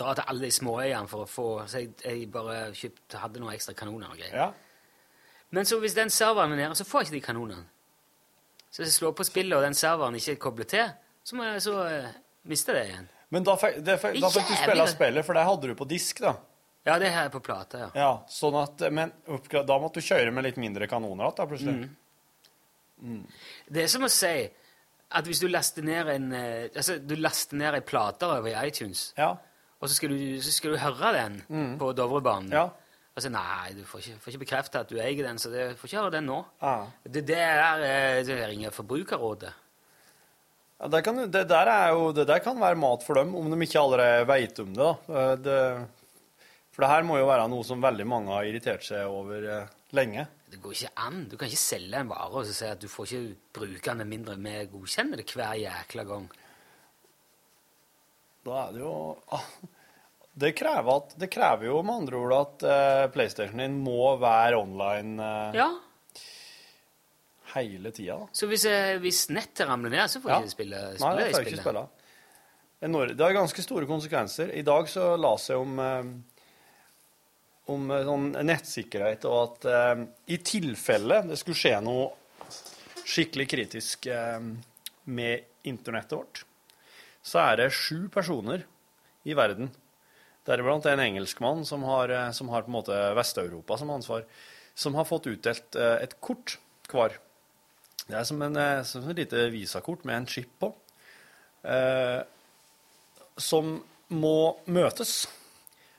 [0.00, 3.52] dra til alle de småøyene for å få Så jeg, jeg bare kjøpt, hadde noen
[3.54, 4.36] ekstra kanoner og greier.
[4.36, 4.50] Ja.
[5.50, 7.66] Men så hvis den serveren er nede, så får jeg ikke de kanonene.
[8.70, 10.88] Så hvis jeg slår på spillet, og den serveren ikke er koblet til,
[11.24, 12.08] så må jeg så eh,
[12.50, 13.08] miste det igjen.
[13.34, 16.20] Men da fikk, det da fikk du spille spillet, for det hadde du på disk,
[16.24, 16.36] da.
[16.84, 17.86] Ja, det her jeg på plate, ja.
[17.96, 21.88] Ja, sånn at, Men da måtte du kjøre med litt mindre kanoner igjen, plutselig.
[23.04, 23.24] Mm.
[23.72, 24.34] Det er som å si
[25.14, 28.54] at hvis du laster ned en eh, Altså, du laster ned ei plate over i
[28.68, 29.32] iTunes, Ja.
[29.80, 31.78] og så skal du, så skal du høre den Mm.
[31.78, 32.52] på Dovrebanen.
[32.52, 32.68] Ja.
[33.16, 35.58] Og så nei, du får ikke, får ikke bekrefte at du eier den, så du
[35.78, 36.44] får ikke høre den nå.
[36.60, 36.86] Ah.
[37.06, 39.52] Det, det er eh, det ringer Forbrukerrådet.
[40.80, 43.50] Ja, det, kan, det, der er jo, det der kan være mat for dem, om
[43.50, 44.80] de ikke allerede veit om det.
[44.82, 45.20] da.
[45.20, 45.60] Eh, det.
[46.74, 49.74] For det her må jo være noe som veldig mange har irritert seg over eh,
[49.94, 50.26] lenge.
[50.50, 51.20] Det går ikke an.
[51.30, 54.10] Du kan ikke selge en vare og si at du får ikke bruke den med
[54.10, 56.26] mindre vi godkjenner det hver jækla gang.
[58.44, 58.94] Da er det jo
[59.32, 59.46] ah,
[60.44, 64.58] Det krever, at, det krever jo med andre ord at eh, PlayStation din må være
[64.58, 65.70] online eh, Ja.
[67.54, 68.18] Hele tida.
[68.34, 68.64] Så hvis,
[69.02, 70.38] hvis nettet ramler ned, så får Ja.
[70.42, 71.88] ikke spille, Nei, spille det jeg får ikke spille.
[73.16, 74.50] Det har ganske store konsekvenser.
[74.54, 76.04] I dag så la jeg om, eh,
[77.72, 82.10] om eh, sånn nettsikkerhet, og at eh, i tilfelle det skulle skje noe
[83.04, 84.40] skikkelig kritisk eh,
[85.06, 86.44] med internettet vårt,
[87.24, 88.66] så er det sju personer
[89.24, 89.70] i verden,
[90.44, 94.26] deriblant en engelskmann som har, eh, som har på en måte Vest-Europa som ansvar,
[94.74, 96.58] som har fått utdelt eh, et kort
[96.92, 97.16] hver
[98.04, 100.74] Det er som, en, eh, som et lite visakort med en chip på,
[101.64, 102.20] eh,
[103.36, 103.78] som
[104.08, 105.26] må møtes.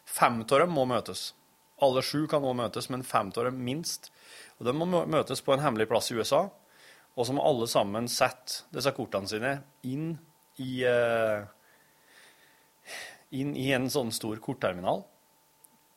[0.06, 1.34] Fem av dem må møtes.
[1.82, 4.12] Alle sju kan nå møtes, men fem av dem minst.
[4.60, 6.46] Og De må møtes på en hemmelig plass i USA,
[7.16, 9.52] og så må alle sammen sette disse kortene sine
[9.84, 10.18] inn
[10.60, 11.44] i, eh,
[13.32, 15.04] inn i en sånn stor kortterminal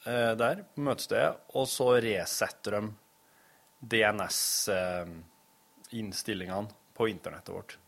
[0.06, 4.02] eh, der på møtestedet, og så resetter de
[5.90, 7.78] DNS-innstillingene på internettet vårt.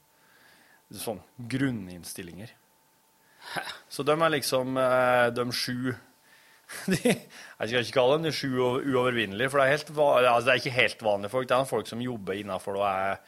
[0.91, 2.51] Sånn grunninnstillinger.
[3.89, 5.91] Så de er liksom eh, de sju
[6.87, 7.19] de, Jeg
[7.59, 10.77] skal ikke kalle dem de sju uovervinnelige, for det er, helt, altså det er ikke
[10.77, 11.49] helt vanlige folk.
[11.49, 13.19] Det er folk som jobber innafor og er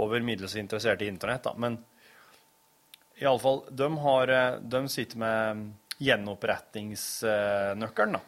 [0.00, 1.44] over middels interessert i internett.
[1.44, 1.52] Da.
[1.58, 1.78] Men
[3.20, 8.20] iallfall, de, har, eh, de sitter med gjenopprettingsnøkkelen, da.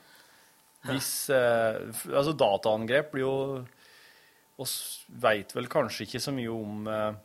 [0.83, 1.75] Hvis eh,
[2.11, 3.65] Altså, dataangrep blir jo
[4.63, 7.21] Vi veit vel kanskje ikke så mye om eh,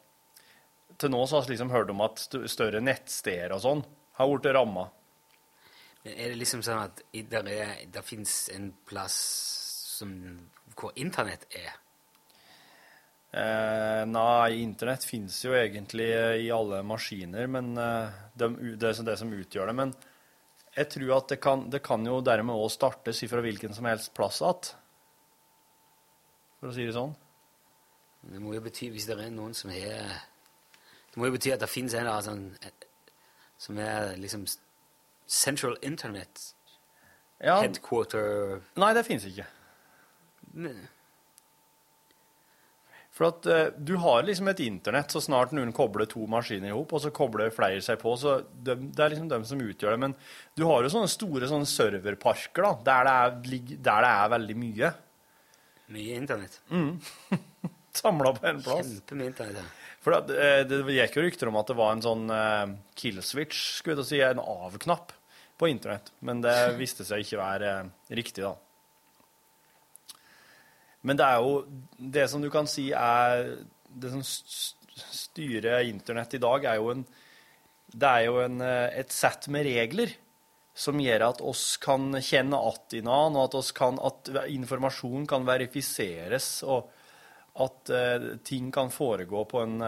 [0.98, 3.84] Til nå så har vi liksom hørt om at større nettsteder og sånn
[4.18, 4.88] har blitt ramma.
[6.08, 9.18] Er det liksom sånn at der, er, der fins en plass
[9.98, 10.14] som,
[10.78, 11.76] hvor internett er?
[13.38, 18.48] Eh, nei, internett finnes jo egentlig eh, i alle maskiner, men eh, det,
[18.80, 19.76] er det som utgjør det.
[19.78, 19.94] Men
[20.78, 24.14] jeg tror at det kan, det kan jo dermed òg startes fra hvilken som helst
[24.18, 24.72] plass igjen.
[26.58, 27.14] For å si det sånn.
[28.28, 30.18] Det må jo bety, hvis det er noen som har
[31.14, 32.86] Det må jo bety at det fins en sånn eh,
[33.58, 34.46] som er liksom
[35.28, 36.54] Central Internet
[37.42, 37.60] Ja.
[37.62, 39.46] Headquarter Nei, det finnes ikke.
[40.58, 40.76] Ne.
[43.18, 46.76] For at uh, du har liksom et internett så snart noen kobler to maskiner i
[46.76, 49.96] hop, og så kobler flere seg på, så det, det er liksom dem som utgjør
[49.96, 50.02] det.
[50.06, 50.14] Men
[50.58, 54.58] du har jo sånne store sånne serverparker da, der det er, der det er veldig
[54.62, 54.94] mye
[55.96, 56.62] Mye internett.
[56.70, 57.74] mm.
[57.98, 58.94] samla på en plass.
[58.94, 59.66] Kjempemye ja.
[60.06, 63.20] For at, eh, det gikk jo rykter om at det var en sånn uh, kill
[63.26, 65.12] switch, skulle jeg si, en av-knapp
[65.58, 66.14] på internett.
[66.24, 68.56] Men det viste seg ikke være uh, riktig, da.
[71.08, 71.52] Men det er jo
[71.98, 73.52] Det som du kan si er
[73.88, 77.04] Det som styrer internett i dag, er jo en
[77.88, 80.12] Det er jo en, eh, et sett med regler
[80.78, 85.24] som gjør at oss kan kjenne att i annen, og at, oss kan, at informasjon
[85.26, 86.92] kan verifiseres, og
[87.64, 89.82] at uh, ting kan foregå på en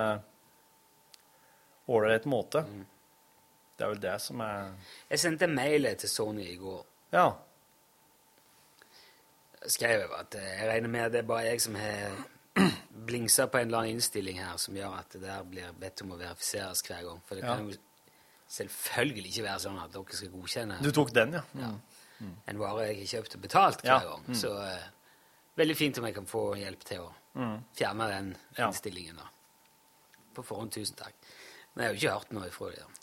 [1.90, 2.64] ålreit uh, måte.
[3.78, 4.74] Det er vel det som er
[5.10, 6.82] Jeg sendte mail til Sony i går.
[7.14, 7.28] Ja.
[9.68, 12.14] skrev at eh, jeg regner med at det er bare jeg som har
[13.10, 16.14] blingsa på en eller annen innstilling her som gjør at det der blir bedt om
[16.16, 17.22] å verifiseres hver gang.
[17.28, 17.56] For det Ja.
[17.56, 17.78] kan jo
[18.50, 21.44] selvfølgelig ikke være sånn at dere skal godkjenne Du tok den, ja?
[21.60, 21.74] Ja.
[22.20, 22.34] Mm.
[22.52, 24.00] en vare jeg har kjøpt og betalt hver Ja.
[24.10, 24.24] gang.
[24.28, 24.36] Mm.
[24.36, 24.88] Så uh,
[25.56, 27.60] veldig fint om jeg kan få hjelp til å Mm.
[27.78, 29.16] fjerne den innstillingen.
[29.22, 29.28] da.
[30.36, 31.14] På forhånd, tusen takk.
[31.74, 32.96] Men jeg har jo ikke hørt noe ifra dem.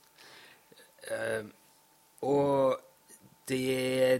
[1.07, 1.51] Uh,
[2.27, 2.81] og
[3.49, 3.61] de,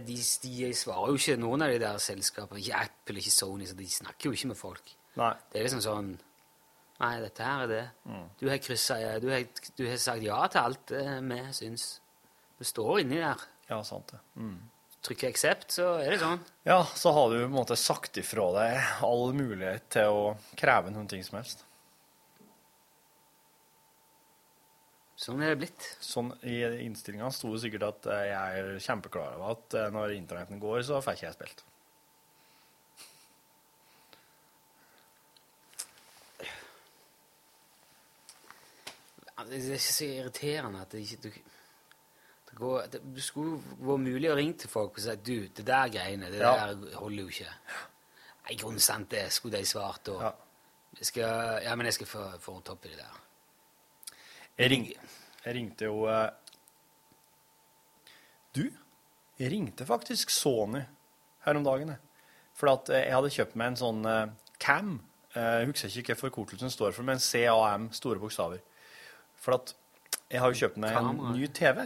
[0.07, 3.75] de, de svarer jo ikke noen av de der selskapene, ikke Apple, ikke Sony, så
[3.75, 4.93] de snakker jo ikke med folk.
[5.19, 5.33] Nei.
[5.51, 6.13] Det er liksom sånn
[6.97, 7.81] Nei, dette her er det.
[8.09, 8.23] Mm.
[8.39, 9.43] Du har kryssa ja, du, har-
[9.77, 11.83] du har sagt ja til alt det vi syns.
[12.57, 13.43] Du står inni der.
[13.69, 14.17] Ja, sant det.
[14.41, 14.55] Mm.
[15.07, 16.41] Trykker accept, så er det sånn.
[16.67, 20.25] Ja, så har du på en måte sagt ifra deg all mulighet til å
[20.59, 21.63] kreve noen ting som helst.
[25.17, 25.85] Sånn er det blitt.
[26.03, 30.59] Sånn, I innstillinga sto det sikkert at jeg er kjempeklar over at eh, når internetten
[30.61, 31.63] går, så får ikke jeg spilt.
[39.47, 41.35] Det er ikke så irriterende at det ikke du,
[42.57, 45.91] går, det, det skulle vært mulig å ringe til folk og si du, det der
[45.93, 46.53] greiene, det Ja.
[46.73, 47.53] der holder jo ikke.
[48.47, 50.07] Nei, grunnen sant det, skulle de svart.
[50.13, 50.23] Og,
[50.97, 53.21] jeg skal, ja, men jeg skal få, få en topp i det der.
[54.57, 54.85] Jeg, ring,
[55.45, 56.29] jeg ringte jo eh,
[58.57, 58.63] Du,
[59.37, 60.81] jeg ringte faktisk Sony
[61.45, 61.93] her om dagen.
[62.57, 64.23] For at eh, jeg hadde kjøpt meg en sånn eh,
[64.63, 64.95] CAM.
[65.35, 68.63] Eh, Jeg husker ikke hva forkortelsen står for, men CAM, store bokstaver.
[69.37, 69.75] For at
[70.31, 71.83] jeg har jo kjøpt meg en ny TV.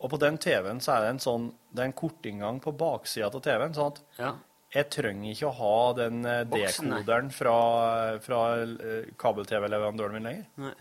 [0.00, 3.26] Og på den TV-en så er det en sånn Det er en kortinngang på baksida
[3.28, 3.74] av TV-en.
[3.76, 4.32] sånn at Ja.
[4.72, 10.46] jeg trenger ikke å ha den eh, dekoderen fra, fra eh, kabel-TV-leverandøren min lenger.
[10.56, 10.72] Nei.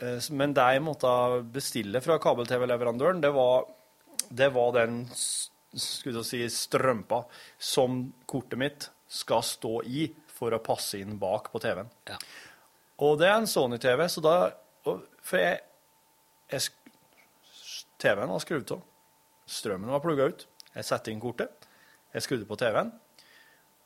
[0.00, 3.64] Eh, Men det jeg måtte bestille fra kabel-TV-leverandøren, det var,
[4.30, 7.24] det var den skulle si, strømpa
[7.58, 11.88] som kortet mitt skal stå i for å passe inn bak på TV-en.
[12.08, 12.16] Ja.
[12.98, 14.34] Og det er en Sony-TV, så da
[15.22, 15.60] For jeg,
[16.50, 16.60] jeg
[18.02, 18.82] TV-en var skrudd av.
[19.46, 20.46] Strømmen var plugga ut.
[20.72, 21.68] Jeg satte inn kortet.
[22.12, 22.92] Jeg skrudde på TV-en.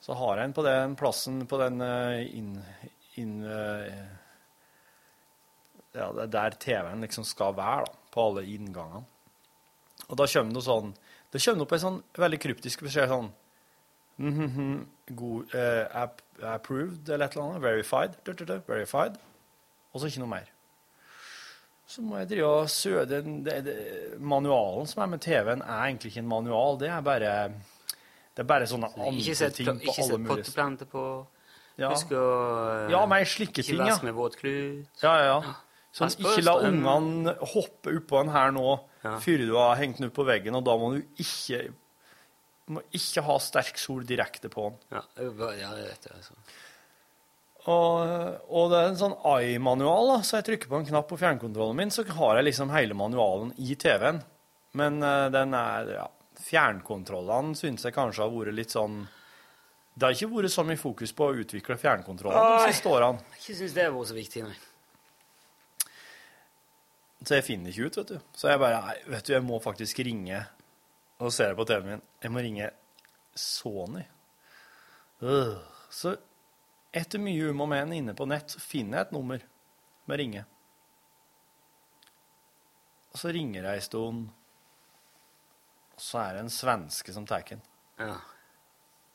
[0.02, 2.52] Så har jeg den på den plassen på den eh, inn,
[3.20, 4.06] inn eh,
[5.96, 9.06] Ja, er der TV-en liksom skal være, da, på alle inngangene.
[10.06, 10.92] Og da kommer det sånn
[11.32, 13.30] Det kommer opp en sånn veldig kryptisk beskjed sånn
[14.22, 14.84] mhm,
[15.18, 17.64] god, eh, app, Approved eller et eller annet.
[17.64, 18.20] Verified.
[18.68, 19.16] Verified.
[19.92, 20.52] Og så ikke noe mer.
[21.86, 23.74] Så må jeg drive og det,
[24.18, 26.78] Manualen som er med TV-en, er egentlig ikke en manual.
[26.80, 27.32] Det er bare
[28.36, 31.04] det er bare sånne andre Ikke sett, ting på ikke alle sett mulige potteplanter på.
[31.80, 31.92] Ja.
[31.92, 32.24] Husk å
[32.72, 33.94] eh, Ja, men slike ting, Ikke ja.
[33.94, 35.00] med med våtklut.
[35.04, 35.54] Ja, ja, ja.
[35.96, 38.66] Sånn, ikke la ungene hoppe oppå den her nå
[39.06, 39.14] Ja.
[39.22, 41.62] før du har hengt den opp på veggen, og da må du ikke
[42.74, 44.78] må ikke ha sterk sol direkte på den.
[44.90, 45.02] Ja,
[45.54, 46.34] ja, det vet jeg, Altså.
[47.66, 51.78] Og, og det er en sånn AI-manual, så jeg trykker på en knapp på fjernkontrollen
[51.80, 54.20] min, så har jeg liksom hele manualen i TV-en.
[54.78, 56.06] Men uh, den er, ja,
[56.46, 59.06] fjernkontrollene synes jeg kanskje har vært litt sånn
[59.96, 63.24] Det har ikke vært så mye fokus på å utvikle fjernkontrollene de siste årene.
[63.40, 64.56] Jeg syns det har vært så viktig, nei.
[67.26, 68.18] Så jeg finner ikke ut, vet du.
[68.36, 70.44] Så jeg bare Nei, vet du, jeg må faktisk ringe
[71.24, 72.04] Og ser jeg på TV-en min.
[72.22, 72.68] Jeg må ringe
[73.36, 74.04] Sony.
[75.24, 75.56] Øh.
[75.92, 76.14] Så
[76.96, 79.42] etter mye um og men inne på nett, så finner jeg et nummer
[80.06, 80.44] med ringe.
[83.12, 84.24] Og så ringer jeg en stund,
[85.96, 87.62] og så er det en svenske som tar den.
[87.96, 88.18] Ja.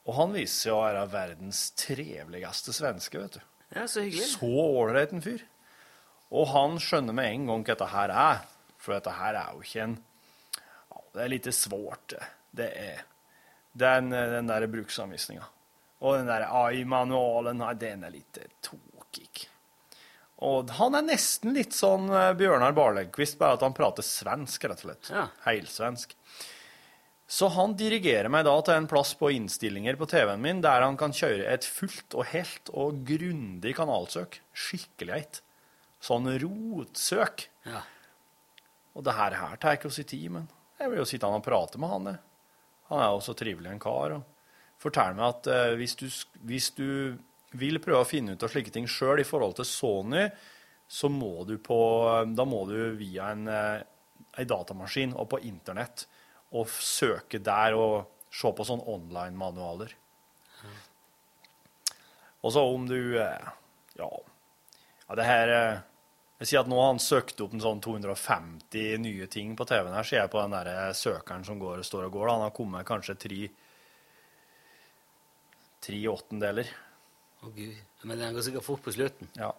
[0.10, 3.42] Og han viser seg å være verdens triveligste svenske, vet du.
[3.76, 4.32] ja, så hyggelig.
[4.34, 5.46] Så ålreit en fyr.
[6.32, 8.42] Og han skjønner med en gang hva dette her er.
[8.82, 10.00] For dette her er jo ikke en
[11.12, 12.24] Det er litt svårt, det.
[12.56, 13.02] Det er
[13.76, 15.44] den, den der bruksanvisninga.
[16.02, 19.48] Og den der AI-manualen, den er litt tokig.
[20.42, 24.82] Og han er nesten litt sånn eh, Bjørnar Barlegquist, bare at han prater svensk, rett
[24.82, 25.12] og slett.
[25.14, 25.28] Ja.
[25.46, 26.16] Heilsvensk.
[27.32, 30.98] Så han dirigerer meg da til en plass på innstillinger på TV-en min der han
[31.00, 34.42] kan kjøre et fullt og helt og grundig kanalsøk.
[34.52, 35.40] Skikkelig eit.
[36.02, 37.46] Sånn rotsøk.
[37.70, 37.86] Ja.
[38.98, 40.50] Og det her, her tar ikke å si tid, men
[40.82, 42.12] jeg vil jo sitte han og prate med han.
[42.12, 42.22] jeg.
[42.90, 44.18] Han er jo så trivelig en kar.
[44.18, 44.31] og
[44.82, 46.08] Fortell meg at eh, hvis, du,
[46.48, 46.88] hvis du
[47.60, 50.26] vil prøve å finne ut av slike ting sjøl i forhold til Sony,
[50.92, 51.78] så må du på
[52.36, 53.84] Da må du via en, eh,
[54.42, 56.08] en datamaskin og på internett
[56.52, 59.94] og søke der og se på sånne online-manualer.
[62.42, 63.50] Og så om du eh,
[64.00, 64.10] Ja,
[65.08, 65.82] ja det her eh,
[66.42, 69.94] Jeg sier at nå har han søkt opp en sånn 250 nye ting på TV-en
[69.94, 72.26] her, ser jeg på den der eh, søkeren som går, står og går.
[72.28, 72.38] da.
[72.40, 73.52] Han har kommet kanskje tre
[75.82, 76.72] tre åttendeler.
[77.42, 77.76] Å, gud.
[78.06, 79.30] Men den går sikkert fort på slutten.
[79.38, 79.52] Ja.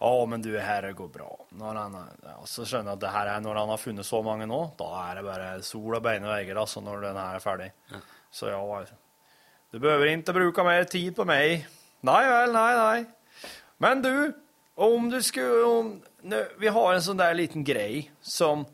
[0.00, 1.28] Å, men du, her går bra.
[1.60, 4.22] Når han, ja, så skjønner jeg at det her er når han har funnet så
[4.24, 7.44] mange nå, da er det bare sol og beine veier, altså, når den her er
[7.44, 7.68] ferdig.
[8.32, 8.62] Så ja,
[9.70, 11.66] du behøver ikke bruke mer tid på meg.
[12.06, 13.50] Nei vel, nei, nei.
[13.84, 14.14] Men du,
[14.80, 15.92] om du skulle om,
[16.32, 18.64] nå, Vi har en sånn der liten grei som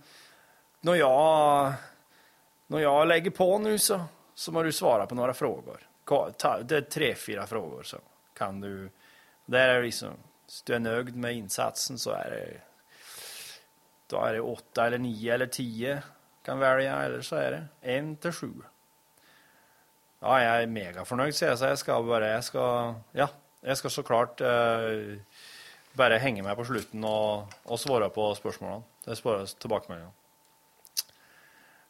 [0.87, 1.75] Når jeg,
[2.71, 3.99] når jeg legger på nå, så,
[4.35, 5.83] så må du svare på noen frågor.
[6.07, 7.99] Det er tre-fire frågor, så
[8.37, 8.89] kan du
[9.47, 12.61] Det er liksom Hvis du er nøyd med innsatsen, så er det
[14.11, 15.97] Da er det åtte eller ni eller ti
[16.47, 18.51] kan velge, eller så er det én til sju.
[20.23, 23.27] Ja, jeg er megafornøyd, sier jeg, så jeg skal bare Jeg skal Ja,
[23.67, 25.17] jeg skal så klart eh,
[25.97, 28.85] bare henge meg på slutten og, og svare på spørsmålene.
[29.07, 30.13] Det spørre tilbakemeldingene.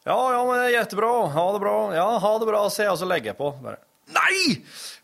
[0.07, 1.13] Ja, ja, men det er kjempebra.
[1.35, 1.77] Ha det bra.
[1.97, 3.51] Ja, ha det bra, sier jeg, og så legger jeg på.
[3.65, 3.81] Bare.
[4.15, 4.61] Nei!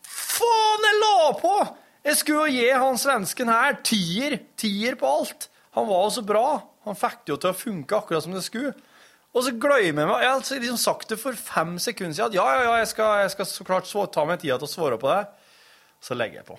[0.07, 1.55] Faen, jeg la på!
[2.03, 5.49] Jeg skulle jo gi han svensken her tier, tier på alt.
[5.77, 6.47] Han var jo så bra.
[6.87, 8.73] Han fikk det jo til å funke akkurat som det skulle.
[9.33, 10.25] Og så glemmer jeg meg.
[10.25, 12.33] Jeg har liksom sagt det for fem sekunder siden.
[12.33, 14.73] at Ja, ja, ja, jeg skal, jeg skal så klart ta meg tida til å
[14.75, 15.23] svare på det.
[16.03, 16.59] Så legger jeg på.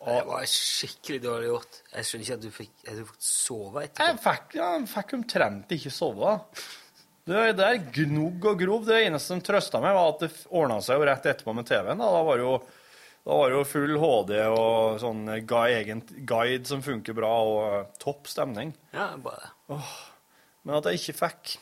[0.00, 1.80] Det var skikkelig dårlig gjort.
[1.94, 4.06] Jeg skjønner ikke at du fikk, at du fikk sove etterpå.
[4.08, 6.36] Jeg fikk, ja, jeg fikk omtrent ikke sove.
[7.28, 8.84] Det, der er gnugg og grov.
[8.88, 12.00] Det eneste som trøsta meg, var at det ordna seg jo rett etterpå med TV-en.
[12.00, 12.08] Da.
[12.16, 12.54] da var det jo
[13.20, 17.90] da var det jo full HD og sånn egen guide som funker bra, og eh,
[18.00, 18.72] topp stemning.
[18.96, 19.52] Ja, bare
[20.64, 21.58] Men at jeg ikke fikk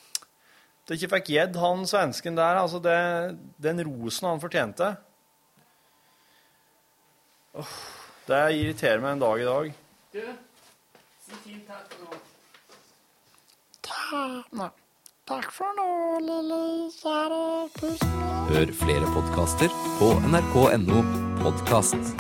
[0.88, 2.96] at jeg ikke fikk gjedd han svensken der, altså det,
[3.61, 4.94] den rosen han fortjente
[7.59, 7.74] Åh,
[8.30, 9.68] Det irriterer meg en dag i dag.
[10.14, 10.22] Du,
[11.26, 12.16] si fint takk for
[13.84, 14.70] Ta, Nei.
[15.29, 15.89] Takk for nå,
[16.24, 16.59] lille
[16.95, 17.41] kjære
[17.74, 18.14] pussen.
[18.49, 21.03] Hør flere podkaster på nrk.no
[21.43, 22.14] podkast.